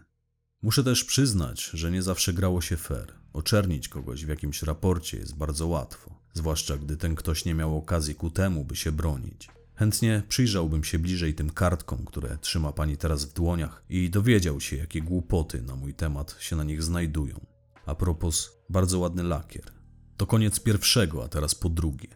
Muszę 0.63 0.85
też 0.85 1.05
przyznać, 1.05 1.65
że 1.65 1.91
nie 1.91 2.03
zawsze 2.03 2.33
grało 2.33 2.61
się 2.61 2.77
fair. 2.77 3.15
Oczernić 3.33 3.89
kogoś 3.89 4.25
w 4.25 4.29
jakimś 4.29 4.63
raporcie 4.63 5.19
jest 5.19 5.37
bardzo 5.37 5.67
łatwo, 5.67 6.23
zwłaszcza 6.35 6.77
gdy 6.77 6.97
ten 6.97 7.15
ktoś 7.15 7.45
nie 7.45 7.55
miał 7.55 7.79
okazji 7.79 8.15
ku 8.15 8.31
temu, 8.31 8.65
by 8.65 8.77
się 8.77 8.93
bronić. 8.93 9.49
Chętnie 9.79 10.23
przyjrzałbym 10.29 10.85
się 10.85 10.99
bliżej 10.99 11.35
tym 11.35 11.51
kartkom, 11.51 12.05
które 12.05 12.39
trzyma 12.41 12.73
pani 12.73 12.97
teraz 12.97 13.25
w 13.25 13.33
dłoniach 13.33 13.85
i 13.91 14.11
dowiedział 14.11 14.61
się, 14.61 14.77
jakie 14.77 15.03
głupoty 15.03 15.63
na 15.63 15.77
mój 15.77 15.95
temat 15.95 16.37
się 16.41 16.57
na 16.57 16.65
nich 16.65 16.83
znajdują. 16.83 17.47
A 17.87 17.95
propos, 17.95 18.51
bardzo 18.71 18.99
ładny 18.99 19.23
lakier. 19.23 19.65
To 20.17 20.27
koniec 20.27 20.61
pierwszego, 20.61 21.25
a 21.25 21.29
teraz 21.29 21.55
po 21.55 21.69
drugie. 21.69 22.09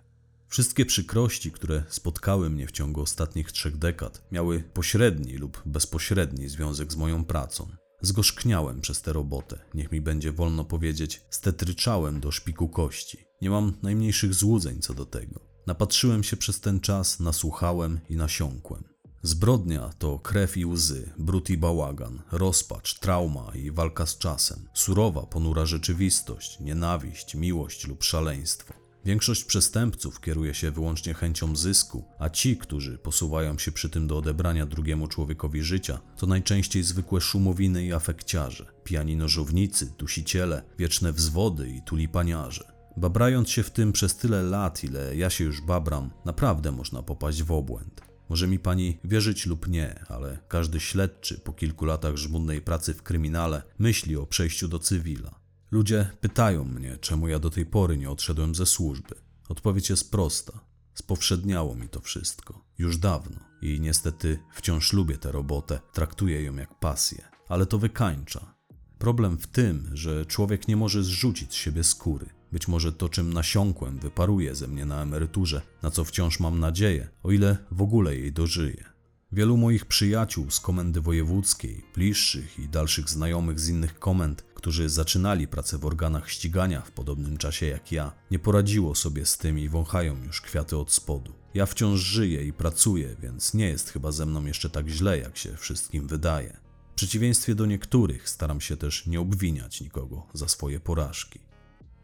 Wszystkie 0.49 0.87
przykrości, 0.87 1.53
które 1.53 1.85
spotkały 1.89 2.51
mnie 2.51 2.67
w 2.67 2.73
ciągu 2.73 3.01
ostatnich 3.01 3.53
trzech 3.53 3.77
dekad, 3.77 4.27
miały 4.33 4.63
pośredni 4.75 5.37
lub 5.37 5.63
bezpośredni 5.67 6.49
związek 6.49 6.93
z 6.93 6.97
moją 6.97 7.25
pracą. 7.25 7.69
Zgorzkniałem 8.01 8.81
przez 8.81 9.03
tę 9.03 9.13
robotę, 9.13 9.59
niech 9.75 9.93
mi 9.93 10.01
będzie 10.01 10.33
wolno 10.33 10.65
powiedzieć, 10.65 11.23
stetryczałem 11.31 12.21
do 12.21 12.31
szpiku 12.31 12.69
kości. 12.69 13.19
Nie 13.43 13.51
mam 13.51 13.73
najmniejszych 13.83 14.35
złudzeń 14.35 14.81
co 14.81 14.95
do 14.95 15.07
tego. 15.07 15.52
Napatrzyłem 15.67 16.25
się 16.25 16.37
przez 16.37 16.61
ten 16.61 16.81
czas, 16.81 17.21
nasłuchałem 17.21 18.01
i 18.09 18.17
nasiąkłem. 18.17 18.85
Zbrodnia 19.23 19.91
to 19.99 20.19
krew 20.19 20.57
i 20.57 20.67
łzy, 20.67 21.13
brud 21.19 21.51
i 21.51 21.59
bałagan, 21.59 22.23
rozpacz, 22.33 22.99
trauma 22.99 23.53
i 23.55 23.71
walka 23.71 24.07
z 24.07 24.19
czasem, 24.19 24.69
surowa, 24.75 25.23
ponura 25.23 25.67
rzeczywistość, 25.67 26.61
nienawiść, 26.61 27.35
miłość 27.35 27.87
lub 27.87 28.05
szaleństwo. 28.05 28.75
Większość 29.05 29.45
przestępców 29.45 30.21
kieruje 30.21 30.55
się 30.55 30.71
wyłącznie 30.71 31.15
chęcią 31.15 31.57
zysku, 31.57 32.05
a 32.19 32.31
ci, 32.31 32.57
którzy 32.57 32.99
posuwają 32.99 33.59
się 33.59 33.73
przy 33.73 33.91
tym 33.91 34.07
do 34.07 34.19
odebrania 34.19 34.67
drugiemu 34.67 35.09
człowiekowi 35.09 35.63
życia, 35.63 36.01
to 36.17 36.27
najczęściej 36.27 36.83
zwykłe 36.83 37.21
szumowiny 37.21 37.85
i 37.85 37.93
afekciarze, 37.93 38.67
pijani 38.85 39.17
nożownicy, 39.17 39.93
dusiciele, 39.99 40.63
wieczne 40.79 41.13
wzwody 41.13 41.71
i 41.71 41.83
tulipaniarze. 41.83 42.72
Babrając 42.97 43.51
się 43.51 43.63
w 43.63 43.71
tym 43.71 43.93
przez 43.93 44.17
tyle 44.17 44.43
lat, 44.43 44.85
ile 44.85 45.17
ja 45.17 45.31
się 45.31 45.45
już 45.45 45.61
babram, 45.61 46.11
naprawdę 46.25 46.73
można 46.73 47.03
popaść 47.03 47.43
w 47.43 47.53
obłęd. 47.53 48.01
Może 48.29 48.49
mi 48.49 48.59
pani 48.59 48.99
wierzyć 49.05 49.47
lub 49.47 49.69
nie, 49.69 50.05
ale 50.09 50.39
każdy 50.49 50.81
śledczy 50.81 51.39
po 51.39 51.53
kilku 51.53 51.85
latach 51.85 52.17
żmudnej 52.17 52.63
pracy 52.63 52.95
w 52.95 53.03
kryminale 53.03 53.63
myśli 53.79 54.17
o 54.17 54.27
przejściu 54.27 54.69
do 54.69 54.79
cywila. 54.79 55.41
Ludzie 55.71 56.11
pytają 56.21 56.65
mnie, 56.65 56.99
czemu 56.99 57.29
ja 57.29 57.39
do 57.39 57.51
tej 57.51 57.67
pory 57.67 57.97
nie 57.97 58.11
odszedłem 58.11 58.55
ze 58.55 58.67
służby. 58.67 59.15
Odpowiedź 59.49 59.91
jest 59.91 60.11
prosta. 60.11 60.61
Spowszedniało 60.95 61.75
mi 61.75 61.89
to 61.89 62.01
wszystko. 62.01 62.65
Już 62.79 62.97
dawno. 62.97 63.37
I 63.63 63.81
niestety 63.81 64.39
wciąż 64.55 64.93
lubię 64.93 65.19
tę 65.19 65.33
robotę, 65.33 65.81
traktuję 65.93 66.43
ją 66.43 66.57
jak 66.57 66.79
pasję. 66.79 67.29
Ale 67.49 67.67
to 67.67 67.79
wykańcza. 67.79 68.55
Problem 68.99 69.39
w 69.39 69.47
tym, 69.47 69.91
że 69.93 70.27
człowiek 70.27 70.69
nie 70.69 70.77
może 70.77 71.05
zrzucić 71.05 71.53
z 71.53 71.57
siebie 71.57 71.85
skóry. 71.85 72.27
Być 72.53 72.69
może 72.69 72.93
to, 72.93 73.09
czym 73.09 73.33
nasiąkłem, 73.33 73.99
wyparuje 73.99 74.55
ze 74.55 74.69
mnie 74.69 74.85
na 74.87 75.03
emeryturze, 75.03 75.63
na 75.83 75.91
co 75.91 76.05
wciąż 76.05 76.41
mam 76.41 76.61
nadzieję, 76.61 77.09
o 77.23 77.31
ile 77.31 77.57
w 77.71 77.83
ogóle 77.83 78.17
jej 78.17 78.33
dożyję. 78.33 78.85
Wielu 79.33 79.57
moich 79.57 79.87
przyjaciół 79.87 80.51
z 80.51 80.61
komendy 80.61 81.01
wojewódzkiej, 81.01 81.85
bliższych 81.95 82.59
i 82.59 82.69
dalszych 82.69 83.09
znajomych 83.09 83.61
z 83.61 83.69
innych 83.69 83.99
komend, 83.99 84.43
którzy 84.55 84.89
zaczynali 84.89 85.49
pracę 85.49 85.79
w 85.79 85.87
organach 85.87 86.31
ścigania 86.31 86.81
w 86.81 86.91
podobnym 86.91 87.37
czasie 87.37 87.67
jak 87.67 87.93
ja, 87.93 88.13
nie 88.31 88.39
poradziło 88.39 88.95
sobie 88.95 89.27
z 89.27 89.39
tym 89.39 89.59
i 89.59 89.69
wąchają 89.69 90.25
już 90.25 90.41
kwiaty 90.41 90.77
od 90.77 90.93
spodu. 90.93 91.33
Ja 91.55 91.67
wciąż 91.67 92.01
żyję 92.01 92.45
i 92.45 92.53
pracuję, 92.53 93.17
więc 93.23 93.55
nie 93.55 93.69
jest 93.69 93.91
chyba 93.91 94.13
ze 94.13 94.27
mną 94.27 94.45
jeszcze 94.45 94.71
tak 94.71 94.89
źle, 94.89 95.19
jak 95.19 95.37
się 95.37 95.57
wszystkim 95.57 96.07
wydaje. 96.07 96.61
W 96.93 96.95
przeciwieństwie 96.95 97.55
do 97.55 97.67
niektórych 97.67 98.29
staram 98.29 98.61
się 98.61 98.77
też 98.77 99.07
nie 99.07 99.21
obwiniać 99.21 99.81
nikogo 99.81 100.27
za 100.35 100.49
swoje 100.49 100.81
porażki. 100.81 101.52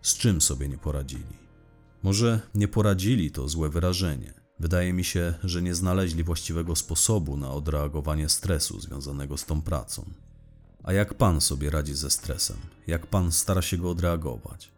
Z 0.03 0.17
czym 0.17 0.41
sobie 0.41 0.69
nie 0.69 0.79
poradzili? 0.79 1.39
Może 2.03 2.41
nie 2.55 2.69
poradzili 2.69 3.31
to 3.31 3.49
złe 3.49 3.69
wyrażenie. 3.69 4.35
Wydaje 4.61 4.93
mi 4.93 5.05
się, 5.05 5.35
że 5.45 5.63
nie 5.63 5.75
znaleźli 5.75 6.25
właściwego 6.25 6.77
sposobu 6.77 7.37
na 7.37 7.51
odreagowanie 7.51 8.29
stresu 8.29 8.81
związanego 8.81 9.37
z 9.37 9.45
tą 9.45 9.63
pracą. 9.63 10.11
A 10.83 10.93
jak 10.93 11.15
pan 11.15 11.41
sobie 11.41 11.71
radzi 11.71 11.95
ze 11.95 12.11
stresem? 12.11 12.57
Jak 12.87 13.07
pan 13.07 13.33
stara 13.33 13.63
się 13.63 13.77
go 13.77 13.91
odreagować? 13.91 14.73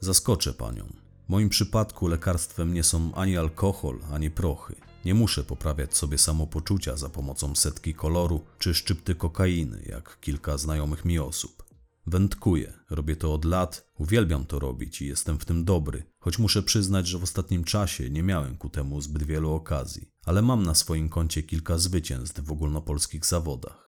Zaskoczę 0.00 0.52
panią. 0.52 0.84
W 1.26 1.28
moim 1.28 1.48
przypadku 1.48 2.08
lekarstwem 2.08 2.74
nie 2.74 2.82
są 2.84 3.14
ani 3.14 3.36
alkohol, 3.36 3.98
ani 4.12 4.30
prochy. 4.30 4.74
Nie 5.04 5.14
muszę 5.14 5.44
poprawiać 5.44 5.96
sobie 5.96 6.18
samopoczucia 6.18 6.96
za 6.96 7.08
pomocą 7.08 7.54
setki 7.54 7.94
koloru 7.94 8.44
czy 8.58 8.74
szczypty 8.74 9.14
kokainy, 9.14 9.82
jak 9.86 10.20
kilka 10.20 10.58
znajomych 10.58 11.04
mi 11.04 11.18
osób. 11.18 11.63
Wędkuję, 12.06 12.72
robię 12.90 13.16
to 13.16 13.34
od 13.34 13.44
lat, 13.44 13.90
uwielbiam 13.98 14.44
to 14.46 14.58
robić 14.58 15.02
i 15.02 15.06
jestem 15.06 15.38
w 15.38 15.44
tym 15.44 15.64
dobry, 15.64 16.04
choć 16.18 16.38
muszę 16.38 16.62
przyznać, 16.62 17.06
że 17.06 17.18
w 17.18 17.22
ostatnim 17.22 17.64
czasie 17.64 18.10
nie 18.10 18.22
miałem 18.22 18.56
ku 18.56 18.68
temu 18.68 19.00
zbyt 19.00 19.22
wielu 19.22 19.52
okazji, 19.52 20.10
ale 20.24 20.42
mam 20.42 20.62
na 20.62 20.74
swoim 20.74 21.08
koncie 21.08 21.42
kilka 21.42 21.78
zwycięstw 21.78 22.40
w 22.40 22.52
ogólnopolskich 22.52 23.26
zawodach. 23.26 23.90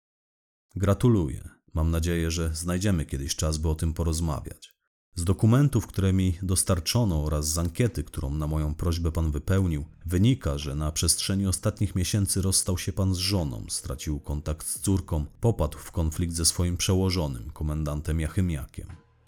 Gratuluję. 0.76 1.48
Mam 1.74 1.90
nadzieję, 1.90 2.30
że 2.30 2.54
znajdziemy 2.54 3.06
kiedyś 3.06 3.36
czas, 3.36 3.58
by 3.58 3.68
o 3.68 3.74
tym 3.74 3.94
porozmawiać. 3.94 4.74
Z 5.16 5.24
dokumentów, 5.24 5.86
które 5.86 6.12
mi 6.12 6.38
dostarczono 6.42 7.24
oraz 7.24 7.48
z 7.48 7.58
ankiety, 7.58 8.04
którą 8.04 8.30
na 8.30 8.46
moją 8.46 8.74
prośbę 8.74 9.12
pan 9.12 9.30
wypełnił, 9.30 9.84
wynika, 10.06 10.58
że 10.58 10.74
na 10.74 10.92
przestrzeni 10.92 11.46
ostatnich 11.46 11.94
miesięcy 11.94 12.42
rozstał 12.42 12.78
się 12.78 12.92
pan 12.92 13.14
z 13.14 13.18
żoną, 13.18 13.64
stracił 13.68 14.20
kontakt 14.20 14.66
z 14.66 14.80
córką, 14.80 15.26
popadł 15.40 15.78
w 15.78 15.92
konflikt 15.92 16.34
ze 16.34 16.44
swoim 16.44 16.76
przełożonym, 16.76 17.50
komendantem 17.50 18.20
Jachymiakiem. 18.20 18.86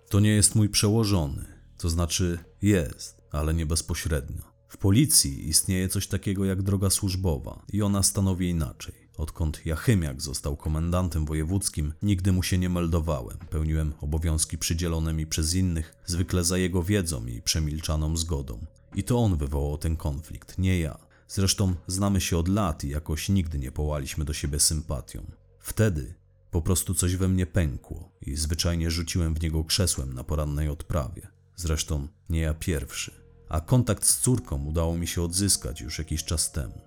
To 0.08 0.20
nie 0.20 0.30
jest 0.30 0.54
mój 0.54 0.68
przełożony, 0.68 1.44
to 1.78 1.88
znaczy 1.90 2.38
jest, 2.62 3.22
ale 3.32 3.54
nie 3.54 3.66
bezpośrednio. 3.66 4.42
W 4.68 4.76
policji 4.76 5.48
istnieje 5.48 5.88
coś 5.88 6.06
takiego 6.06 6.44
jak 6.44 6.62
droga 6.62 6.90
służbowa 6.90 7.62
i 7.72 7.82
ona 7.82 8.02
stanowi 8.02 8.48
inaczej. 8.48 9.05
Odkąd 9.16 9.66
Jachymiak 9.66 10.22
został 10.22 10.56
komendantem 10.56 11.26
wojewódzkim, 11.26 11.92
nigdy 12.02 12.32
mu 12.32 12.42
się 12.42 12.58
nie 12.58 12.68
meldowałem. 12.68 13.38
Pełniłem 13.50 13.92
obowiązki 14.00 14.58
przydzielone 14.58 15.12
mi 15.12 15.26
przez 15.26 15.54
innych, 15.54 15.94
zwykle 16.06 16.44
za 16.44 16.58
jego 16.58 16.82
wiedzą 16.82 17.26
i 17.26 17.42
przemilczaną 17.42 18.16
zgodą. 18.16 18.66
I 18.94 19.04
to 19.04 19.18
on 19.18 19.36
wywołał 19.36 19.78
ten 19.78 19.96
konflikt, 19.96 20.58
nie 20.58 20.80
ja. 20.80 20.98
Zresztą 21.28 21.74
znamy 21.86 22.20
się 22.20 22.38
od 22.38 22.48
lat 22.48 22.84
i 22.84 22.88
jakoś 22.88 23.28
nigdy 23.28 23.58
nie 23.58 23.72
połaliśmy 23.72 24.24
do 24.24 24.32
siebie 24.32 24.60
sympatią. 24.60 25.26
Wtedy 25.58 26.14
po 26.50 26.62
prostu 26.62 26.94
coś 26.94 27.16
we 27.16 27.28
mnie 27.28 27.46
pękło 27.46 28.12
i 28.20 28.36
zwyczajnie 28.36 28.90
rzuciłem 28.90 29.34
w 29.34 29.42
niego 29.42 29.64
krzesłem 29.64 30.12
na 30.12 30.24
porannej 30.24 30.68
odprawie. 30.68 31.28
Zresztą 31.56 32.08
nie 32.28 32.40
ja 32.40 32.54
pierwszy. 32.54 33.12
A 33.48 33.60
kontakt 33.60 34.04
z 34.04 34.20
córką 34.20 34.64
udało 34.64 34.96
mi 34.96 35.06
się 35.06 35.22
odzyskać 35.22 35.80
już 35.80 35.98
jakiś 35.98 36.24
czas 36.24 36.52
temu. 36.52 36.80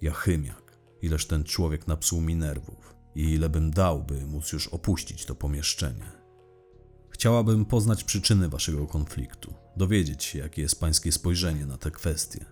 Jachymiak 0.00 0.61
ileż 1.02 1.26
ten 1.26 1.44
człowiek 1.44 1.86
napsuł 1.86 2.20
mi 2.20 2.36
nerwów 2.36 2.94
i 3.14 3.22
ile 3.22 3.48
bym 3.48 3.70
dał, 3.70 4.02
by 4.02 4.26
móc 4.26 4.52
już 4.52 4.68
opuścić 4.68 5.24
to 5.24 5.34
pomieszczenie. 5.34 6.22
Chciałabym 7.10 7.64
poznać 7.64 8.04
przyczyny 8.04 8.48
waszego 8.48 8.86
konfliktu, 8.86 9.54
dowiedzieć 9.76 10.24
się, 10.24 10.38
jakie 10.38 10.62
jest 10.62 10.80
pańskie 10.80 11.12
spojrzenie 11.12 11.66
na 11.66 11.78
te 11.78 11.90
kwestie. 11.90 12.44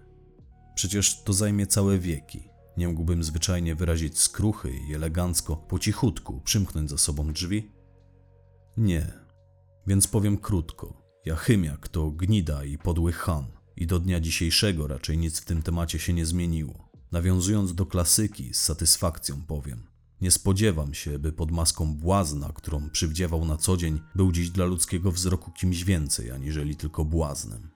Przecież 0.75 1.23
to 1.23 1.33
zajmie 1.33 1.67
całe 1.67 1.99
wieki. 1.99 2.49
Nie 2.77 2.89
mógłbym 2.89 3.25
zwyczajnie 3.25 3.75
wyrazić 3.75 4.19
skruchy 4.19 4.73
i 4.89 4.95
elegancko, 4.95 5.57
po 5.57 5.79
cichutku 5.79 6.41
przymknąć 6.41 6.91
za 6.91 6.99
sobą 6.99 7.33
drzwi? 7.33 7.73
Nie. 8.77 9.13
Więc 9.87 10.07
powiem 10.07 10.39
krótko. 10.39 11.03
Jachymiak 11.25 11.89
to 11.89 12.11
gnida 12.11 12.65
i 12.65 12.79
podły 12.79 13.13
ham 13.13 13.47
i 13.77 13.87
do 13.87 14.01
dnia 14.01 14.21
dzisiejszego 14.21 14.87
raczej 14.87 15.19
nic 15.19 15.41
w 15.41 15.45
tym 15.45 15.63
temacie 15.63 15.99
się 15.99 16.13
nie 16.13 16.27
zmieniło. 16.27 16.90
Nawiązując 17.13 17.75
do 17.75 17.87
klasyki, 17.87 18.55
z 18.55 18.61
satysfakcją 18.61 19.43
powiem: 19.47 19.83
Nie 20.21 20.31
spodziewam 20.31 20.95
się, 20.95 21.19
by 21.19 21.33
pod 21.33 21.51
maską 21.51 21.95
błazna, 21.95 22.53
którą 22.55 22.91
przywdziewał 22.91 23.45
na 23.45 23.57
co 23.57 23.77
dzień, 23.77 24.01
był 24.15 24.33
dziś 24.33 24.51
dla 24.51 24.65
ludzkiego 24.65 25.13
wzroku 25.13 25.51
kimś 25.51 25.85
więcej, 25.85 26.31
aniżeli 26.31 26.77
tylko 26.77 27.05
błaznem. 27.05 27.71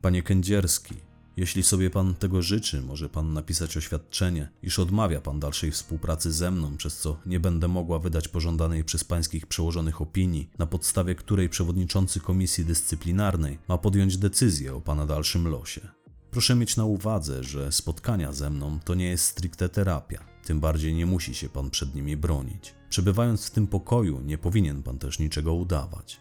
Panie 0.00 0.22
Kędzierski, 0.22 0.94
jeśli 1.36 1.62
sobie 1.62 1.90
pan 1.90 2.14
tego 2.14 2.42
życzy, 2.42 2.82
może 2.82 3.08
pan 3.08 3.32
napisać 3.32 3.76
oświadczenie, 3.76 4.48
iż 4.62 4.78
odmawia 4.78 5.20
pan 5.20 5.40
dalszej 5.40 5.70
współpracy 5.70 6.32
ze 6.32 6.50
mną, 6.50 6.76
przez 6.76 6.98
co 6.98 7.16
nie 7.26 7.40
będę 7.40 7.68
mogła 7.68 7.98
wydać 7.98 8.28
pożądanej 8.28 8.84
przez 8.84 9.04
pańskich 9.04 9.46
przełożonych 9.46 10.00
opinii, 10.00 10.50
na 10.58 10.66
podstawie 10.66 11.14
której 11.14 11.48
przewodniczący 11.48 12.20
komisji 12.20 12.64
dyscyplinarnej 12.64 13.58
ma 13.68 13.78
podjąć 13.78 14.16
decyzję 14.16 14.74
o 14.74 14.80
pana 14.80 15.06
dalszym 15.06 15.48
losie. 15.48 16.03
Proszę 16.34 16.54
mieć 16.54 16.76
na 16.76 16.84
uwadze, 16.84 17.44
że 17.44 17.72
spotkania 17.72 18.32
ze 18.32 18.50
mną 18.50 18.78
to 18.84 18.94
nie 18.94 19.08
jest 19.08 19.24
stricte 19.24 19.68
terapia, 19.68 20.24
tym 20.44 20.60
bardziej 20.60 20.94
nie 20.94 21.06
musi 21.06 21.34
się 21.34 21.48
pan 21.48 21.70
przed 21.70 21.94
nimi 21.94 22.16
bronić. 22.16 22.74
Przebywając 22.88 23.46
w 23.46 23.50
tym 23.50 23.66
pokoju, 23.66 24.20
nie 24.20 24.38
powinien 24.38 24.82
pan 24.82 24.98
też 24.98 25.18
niczego 25.18 25.54
udawać. 25.54 26.20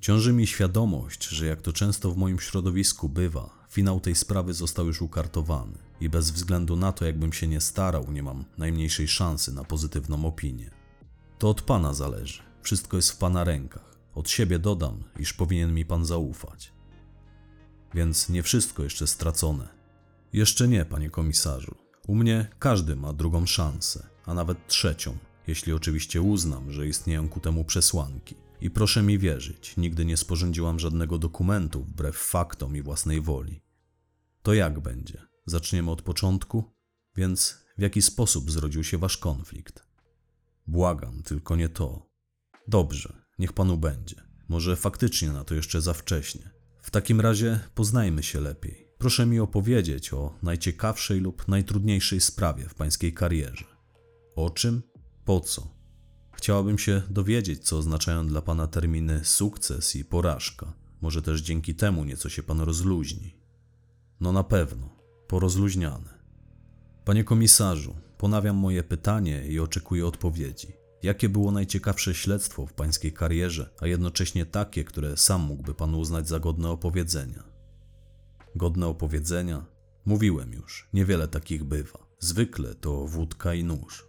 Ciąży 0.00 0.32
mi 0.32 0.46
świadomość, 0.46 1.28
że 1.28 1.46
jak 1.46 1.62
to 1.62 1.72
często 1.72 2.10
w 2.10 2.16
moim 2.16 2.40
środowisku 2.40 3.08
bywa, 3.08 3.50
finał 3.70 4.00
tej 4.00 4.14
sprawy 4.14 4.54
został 4.54 4.86
już 4.86 5.02
ukartowany 5.02 5.78
i 6.00 6.08
bez 6.08 6.30
względu 6.30 6.76
na 6.76 6.92
to, 6.92 7.04
jakbym 7.04 7.32
się 7.32 7.48
nie 7.48 7.60
starał, 7.60 8.12
nie 8.12 8.22
mam 8.22 8.44
najmniejszej 8.58 9.08
szansy 9.08 9.52
na 9.52 9.64
pozytywną 9.64 10.26
opinię. 10.26 10.70
To 11.38 11.50
od 11.50 11.62
pana 11.62 11.94
zależy, 11.94 12.42
wszystko 12.62 12.96
jest 12.96 13.10
w 13.10 13.16
pana 13.16 13.44
rękach. 13.44 13.96
Od 14.14 14.30
siebie 14.30 14.58
dodam, 14.58 15.04
iż 15.18 15.32
powinien 15.32 15.74
mi 15.74 15.84
pan 15.84 16.04
zaufać. 16.04 16.71
Więc 17.94 18.28
nie 18.28 18.42
wszystko 18.42 18.82
jeszcze 18.82 19.06
stracone. 19.06 19.68
Jeszcze 20.32 20.68
nie, 20.68 20.84
panie 20.84 21.10
komisarzu. 21.10 21.74
U 22.06 22.14
mnie 22.14 22.48
każdy 22.58 22.96
ma 22.96 23.12
drugą 23.12 23.46
szansę, 23.46 24.06
a 24.26 24.34
nawet 24.34 24.66
trzecią, 24.66 25.18
jeśli 25.46 25.72
oczywiście 25.72 26.22
uznam, 26.22 26.72
że 26.72 26.86
istnieją 26.86 27.28
ku 27.28 27.40
temu 27.40 27.64
przesłanki. 27.64 28.36
I 28.60 28.70
proszę 28.70 29.02
mi 29.02 29.18
wierzyć, 29.18 29.76
nigdy 29.76 30.04
nie 30.04 30.16
sporządziłam 30.16 30.78
żadnego 30.78 31.18
dokumentu 31.18 31.82
wbrew 31.84 32.16
faktom 32.16 32.76
i 32.76 32.82
własnej 32.82 33.20
woli. 33.20 33.62
To 34.42 34.54
jak 34.54 34.80
będzie? 34.80 35.22
Zaczniemy 35.46 35.90
od 35.90 36.02
początku? 36.02 36.64
Więc 37.16 37.58
w 37.78 37.82
jaki 37.82 38.02
sposób 38.02 38.50
zrodził 38.50 38.84
się 38.84 38.98
wasz 38.98 39.16
konflikt? 39.16 39.86
Błagam, 40.66 41.22
tylko 41.22 41.56
nie 41.56 41.68
to. 41.68 42.10
Dobrze, 42.68 43.22
niech 43.38 43.52
panu 43.52 43.78
będzie. 43.78 44.22
Może 44.48 44.76
faktycznie 44.76 45.32
na 45.32 45.44
to 45.44 45.54
jeszcze 45.54 45.80
za 45.80 45.94
wcześnie. 45.94 46.50
W 46.82 46.90
takim 46.90 47.20
razie 47.20 47.60
poznajmy 47.74 48.22
się 48.22 48.40
lepiej. 48.40 48.88
Proszę 48.98 49.26
mi 49.26 49.40
opowiedzieć 49.40 50.12
o 50.12 50.34
najciekawszej 50.42 51.20
lub 51.20 51.48
najtrudniejszej 51.48 52.20
sprawie 52.20 52.68
w 52.68 52.74
pańskiej 52.74 53.14
karierze. 53.14 53.64
O 54.36 54.50
czym? 54.50 54.82
Po 55.24 55.40
co? 55.40 55.68
Chciałabym 56.32 56.78
się 56.78 57.02
dowiedzieć, 57.10 57.64
co 57.64 57.78
oznaczają 57.78 58.26
dla 58.26 58.42
pana 58.42 58.66
terminy 58.66 59.24
sukces 59.24 59.96
i 59.96 60.04
porażka. 60.04 60.72
Może 61.00 61.22
też 61.22 61.40
dzięki 61.40 61.74
temu 61.74 62.04
nieco 62.04 62.28
się 62.28 62.42
pan 62.42 62.60
rozluźni. 62.60 63.36
No 64.20 64.32
na 64.32 64.44
pewno, 64.44 64.88
porozluźniane. 65.28 66.18
Panie 67.04 67.24
komisarzu, 67.24 67.96
ponawiam 68.18 68.56
moje 68.56 68.82
pytanie 68.82 69.46
i 69.46 69.60
oczekuję 69.60 70.06
odpowiedzi. 70.06 70.81
Jakie 71.02 71.28
było 71.28 71.50
najciekawsze 71.50 72.14
śledztwo 72.14 72.66
w 72.66 72.72
pańskiej 72.72 73.12
karierze, 73.12 73.70
a 73.80 73.86
jednocześnie 73.86 74.46
takie, 74.46 74.84
które 74.84 75.16
sam 75.16 75.40
mógłby 75.40 75.74
pan 75.74 75.94
uznać 75.94 76.28
za 76.28 76.40
godne 76.40 76.70
opowiedzenia? 76.70 77.44
Godne 78.54 78.86
opowiedzenia? 78.86 79.66
Mówiłem 80.04 80.52
już, 80.52 80.88
niewiele 80.92 81.28
takich 81.28 81.64
bywa. 81.64 82.06
Zwykle 82.18 82.74
to 82.74 83.06
wódka 83.06 83.54
i 83.54 83.64
nóż. 83.64 84.06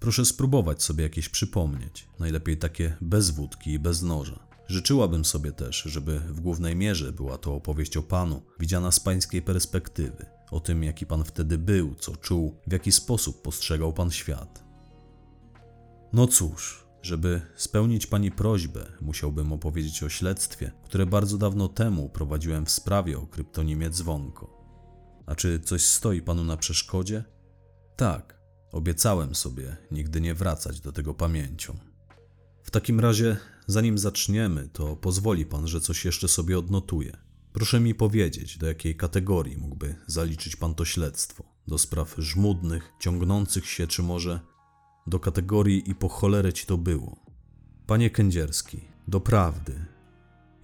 Proszę 0.00 0.24
spróbować 0.24 0.82
sobie 0.82 1.02
jakieś 1.04 1.28
przypomnieć, 1.28 2.08
najlepiej 2.18 2.58
takie 2.58 2.96
bez 3.00 3.30
wódki 3.30 3.72
i 3.72 3.78
bez 3.78 4.02
noża. 4.02 4.46
Życzyłabym 4.68 5.24
sobie 5.24 5.52
też, 5.52 5.82
żeby 5.82 6.18
w 6.18 6.40
głównej 6.40 6.76
mierze 6.76 7.12
była 7.12 7.38
to 7.38 7.54
opowieść 7.54 7.96
o 7.96 8.02
panu, 8.02 8.42
widziana 8.60 8.92
z 8.92 9.00
pańskiej 9.00 9.42
perspektywy, 9.42 10.26
o 10.50 10.60
tym, 10.60 10.84
jaki 10.84 11.06
pan 11.06 11.24
wtedy 11.24 11.58
był, 11.58 11.94
co 11.94 12.16
czuł, 12.16 12.60
w 12.66 12.72
jaki 12.72 12.92
sposób 12.92 13.42
postrzegał 13.42 13.92
pan 13.92 14.10
świat. 14.10 14.69
No 16.12 16.26
cóż, 16.26 16.86
żeby 17.02 17.40
spełnić 17.56 18.06
pani 18.06 18.30
prośbę, 18.30 18.92
musiałbym 19.00 19.52
opowiedzieć 19.52 20.02
o 20.02 20.08
śledztwie, 20.08 20.72
które 20.84 21.06
bardzo 21.06 21.38
dawno 21.38 21.68
temu 21.68 22.08
prowadziłem 22.08 22.66
w 22.66 22.70
sprawie 22.70 23.18
o 23.18 23.26
kryptonimie 23.26 23.90
Dzwonko. 23.90 24.60
A 25.26 25.34
czy 25.34 25.60
coś 25.60 25.84
stoi 25.84 26.22
panu 26.22 26.44
na 26.44 26.56
przeszkodzie? 26.56 27.24
Tak, 27.96 28.40
obiecałem 28.72 29.34
sobie 29.34 29.76
nigdy 29.90 30.20
nie 30.20 30.34
wracać 30.34 30.80
do 30.80 30.92
tego 30.92 31.14
pamięcią. 31.14 31.78
W 32.62 32.70
takim 32.70 33.00
razie, 33.00 33.36
zanim 33.66 33.98
zaczniemy, 33.98 34.68
to 34.68 34.96
pozwoli 34.96 35.46
pan, 35.46 35.68
że 35.68 35.80
coś 35.80 36.04
jeszcze 36.04 36.28
sobie 36.28 36.58
odnotuję. 36.58 37.16
Proszę 37.52 37.80
mi 37.80 37.94
powiedzieć, 37.94 38.58
do 38.58 38.66
jakiej 38.66 38.96
kategorii 38.96 39.56
mógłby 39.56 39.94
zaliczyć 40.06 40.56
pan 40.56 40.74
to 40.74 40.84
śledztwo? 40.84 41.44
Do 41.68 41.78
spraw 41.78 42.14
żmudnych, 42.18 42.92
ciągnących 43.00 43.66
się, 43.66 43.86
czy 43.86 44.02
może 44.02 44.40
do 45.10 45.20
kategorii 45.20 45.90
i 45.90 45.94
po 45.94 46.08
cholerę 46.08 46.52
ci 46.52 46.66
to 46.66 46.78
było? 46.78 47.16
Panie 47.86 48.10
Kędzierski, 48.10 48.80
do 49.08 49.20
prawdy. 49.20 49.84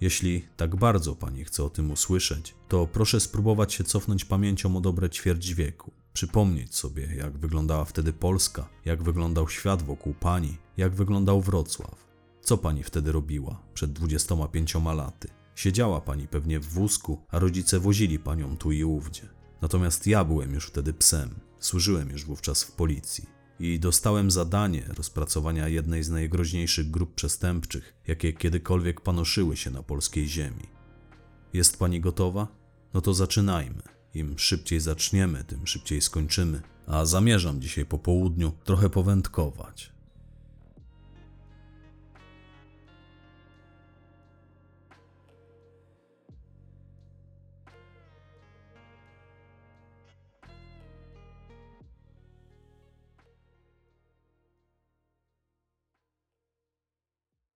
Jeśli 0.00 0.44
tak 0.56 0.76
bardzo 0.76 1.14
pani 1.14 1.44
chce 1.44 1.64
o 1.64 1.70
tym 1.70 1.90
usłyszeć, 1.90 2.54
to 2.68 2.86
proszę 2.86 3.20
spróbować 3.20 3.74
się 3.74 3.84
cofnąć 3.84 4.24
pamięcią 4.24 4.76
o 4.76 4.80
dobre 4.80 5.10
ćwierć 5.10 5.54
wieku. 5.54 5.92
Przypomnieć 6.12 6.74
sobie, 6.74 7.14
jak 7.16 7.38
wyglądała 7.38 7.84
wtedy 7.84 8.12
Polska, 8.12 8.68
jak 8.84 9.02
wyglądał 9.02 9.48
świat 9.48 9.82
wokół 9.82 10.14
pani, 10.14 10.58
jak 10.76 10.94
wyglądał 10.94 11.40
Wrocław. 11.40 12.06
Co 12.42 12.58
pani 12.58 12.82
wtedy 12.82 13.12
robiła 13.12 13.62
przed 13.74 13.92
25 13.92 14.74
laty? 14.74 15.28
Siedziała 15.54 16.00
pani 16.00 16.28
pewnie 16.28 16.60
w 16.60 16.66
wózku, 16.66 17.22
a 17.28 17.38
rodzice 17.38 17.80
wozili 17.80 18.18
panią 18.18 18.56
tu 18.56 18.72
i 18.72 18.84
ówdzie. 18.84 19.28
Natomiast 19.62 20.06
ja 20.06 20.24
byłem 20.24 20.54
już 20.54 20.66
wtedy 20.66 20.92
psem, 20.92 21.34
służyłem 21.60 22.10
już 22.10 22.24
wówczas 22.24 22.64
w 22.64 22.72
policji 22.72 23.35
i 23.60 23.80
dostałem 23.80 24.30
zadanie 24.30 24.84
rozpracowania 24.96 25.68
jednej 25.68 26.02
z 26.02 26.10
najgroźniejszych 26.10 26.90
grup 26.90 27.14
przestępczych, 27.14 27.94
jakie 28.06 28.32
kiedykolwiek 28.32 29.00
panoszyły 29.00 29.56
się 29.56 29.70
na 29.70 29.82
polskiej 29.82 30.28
ziemi. 30.28 30.62
Jest 31.52 31.78
pani 31.78 32.00
gotowa? 32.00 32.48
No 32.94 33.00
to 33.00 33.14
zaczynajmy. 33.14 33.82
Im 34.14 34.38
szybciej 34.38 34.80
zaczniemy, 34.80 35.44
tym 35.44 35.66
szybciej 35.66 36.00
skończymy. 36.00 36.62
A 36.86 37.04
zamierzam 37.04 37.60
dzisiaj 37.60 37.86
po 37.86 37.98
południu 37.98 38.52
trochę 38.64 38.90
powędkować. 38.90 39.95